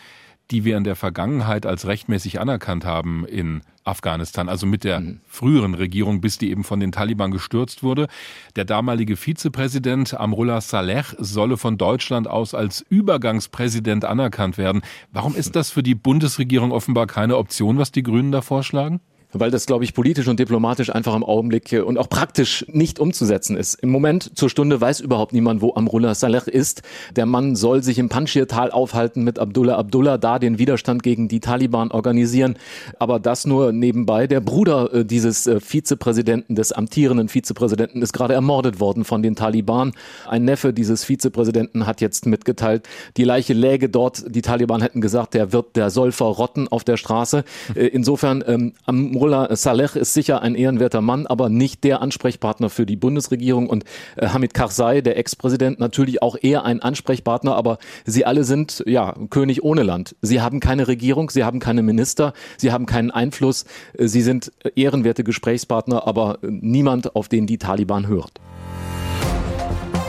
die 0.51 0.65
wir 0.65 0.77
in 0.77 0.83
der 0.83 0.95
Vergangenheit 0.95 1.65
als 1.65 1.87
rechtmäßig 1.87 2.39
anerkannt 2.39 2.85
haben 2.85 3.25
in 3.25 3.61
Afghanistan, 3.83 4.47
also 4.49 4.67
mit 4.67 4.83
der 4.83 4.99
mhm. 4.99 5.21
früheren 5.25 5.73
Regierung, 5.73 6.21
bis 6.21 6.37
die 6.37 6.51
eben 6.51 6.63
von 6.63 6.79
den 6.79 6.91
Taliban 6.91 7.31
gestürzt 7.31 7.81
wurde. 7.83 8.07
Der 8.55 8.65
damalige 8.65 9.15
Vizepräsident 9.15 10.13
Amrullah 10.13 10.61
Saleh 10.61 11.03
solle 11.17 11.57
von 11.57 11.77
Deutschland 11.77 12.27
aus 12.27 12.53
als 12.53 12.85
Übergangspräsident 12.89 14.05
anerkannt 14.05 14.57
werden. 14.57 14.81
Warum 15.11 15.35
ist 15.35 15.55
das 15.55 15.71
für 15.71 15.83
die 15.83 15.95
Bundesregierung 15.95 16.71
offenbar 16.71 17.07
keine 17.07 17.37
Option, 17.37 17.77
was 17.77 17.91
die 17.91 18.03
Grünen 18.03 18.31
da 18.31 18.41
vorschlagen? 18.41 18.99
Weil 19.33 19.51
das, 19.51 19.65
glaube 19.65 19.83
ich, 19.83 19.93
politisch 19.93 20.27
und 20.27 20.39
diplomatisch 20.39 20.93
einfach 20.93 21.15
im 21.15 21.23
Augenblick 21.23 21.73
und 21.85 21.97
auch 21.97 22.09
praktisch 22.09 22.65
nicht 22.67 22.99
umzusetzen 22.99 23.55
ist. 23.57 23.75
Im 23.75 23.89
Moment 23.89 24.37
zur 24.37 24.49
Stunde 24.49 24.79
weiß 24.79 24.99
überhaupt 24.99 25.33
niemand, 25.33 25.61
wo 25.61 25.73
Amrullah 25.73 26.15
Saleh 26.15 26.41
ist. 26.47 26.81
Der 27.15 27.25
Mann 27.25 27.55
soll 27.55 27.83
sich 27.83 27.99
im 27.99 28.09
Panjshir-Tal 28.09 28.71
aufhalten 28.71 29.23
mit 29.23 29.39
Abdullah 29.39 29.77
Abdullah, 29.77 30.17
da 30.17 30.39
den 30.39 30.57
Widerstand 30.57 31.03
gegen 31.03 31.27
die 31.27 31.39
Taliban 31.39 31.91
organisieren. 31.91 32.55
Aber 32.99 33.19
das 33.19 33.45
nur 33.45 33.71
nebenbei. 33.71 34.27
Der 34.27 34.39
Bruder 34.39 34.93
äh, 34.93 35.05
dieses 35.05 35.47
äh, 35.47 35.59
Vizepräsidenten, 35.59 36.55
des 36.55 36.71
amtierenden 36.71 37.29
Vizepräsidenten, 37.29 38.01
ist 38.01 38.13
gerade 38.13 38.33
ermordet 38.33 38.79
worden 38.79 39.03
von 39.03 39.21
den 39.21 39.35
Taliban. 39.35 39.93
Ein 40.27 40.45
Neffe 40.45 40.73
dieses 40.73 41.03
Vizepräsidenten 41.03 41.85
hat 41.85 42.01
jetzt 42.01 42.25
mitgeteilt, 42.25 42.87
die 43.17 43.23
Leiche 43.23 43.53
läge 43.53 43.89
dort. 43.89 44.23
Die 44.33 44.41
Taliban 44.41 44.81
hätten 44.81 45.01
gesagt, 45.01 45.33
der 45.33 45.51
wird, 45.51 45.75
der 45.75 45.89
soll 45.89 46.11
verrotten 46.11 46.67
auf 46.67 46.83
der 46.83 46.97
Straße. 46.97 47.43
Äh, 47.75 47.87
insofern, 47.87 48.43
ähm, 48.47 48.73
Mullah 49.21 49.55
Saleh 49.55 49.95
ist 49.97 50.15
sicher 50.15 50.41
ein 50.41 50.55
ehrenwerter 50.55 50.99
Mann, 50.99 51.27
aber 51.27 51.47
nicht 51.47 51.83
der 51.83 52.01
Ansprechpartner 52.01 52.71
für 52.71 52.87
die 52.87 52.95
Bundesregierung 52.95 53.69
und 53.69 53.83
äh, 54.15 54.29
Hamid 54.29 54.55
Karzai, 54.55 55.01
der 55.01 55.15
Ex-Präsident, 55.15 55.79
natürlich 55.79 56.23
auch 56.23 56.35
eher 56.41 56.65
ein 56.65 56.81
Ansprechpartner, 56.81 57.55
aber 57.55 57.77
sie 58.03 58.25
alle 58.25 58.43
sind 58.43 58.83
ja 58.87 59.13
König 59.29 59.61
ohne 59.61 59.83
Land. 59.83 60.15
Sie 60.23 60.41
haben 60.41 60.59
keine 60.59 60.87
Regierung, 60.87 61.29
sie 61.29 61.43
haben 61.43 61.59
keine 61.59 61.83
Minister, 61.83 62.33
sie 62.57 62.71
haben 62.71 62.87
keinen 62.87 63.11
Einfluss, 63.11 63.65
äh, 63.95 64.07
sie 64.07 64.23
sind 64.23 64.53
ehrenwerte 64.73 65.23
Gesprächspartner, 65.23 66.07
aber 66.07 66.39
äh, 66.41 66.47
niemand, 66.49 67.15
auf 67.15 67.27
den 67.27 67.45
die 67.45 67.59
Taliban 67.59 68.07
hört. 68.07 68.41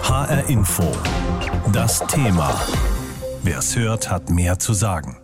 HR 0.05 0.49
Info. 0.49 0.91
Das 1.75 1.99
Thema. 2.07 2.59
Wer 3.43 3.59
es 3.59 3.77
hört, 3.77 4.11
hat 4.11 4.31
mehr 4.31 4.59
zu 4.59 4.73
sagen. 4.73 5.22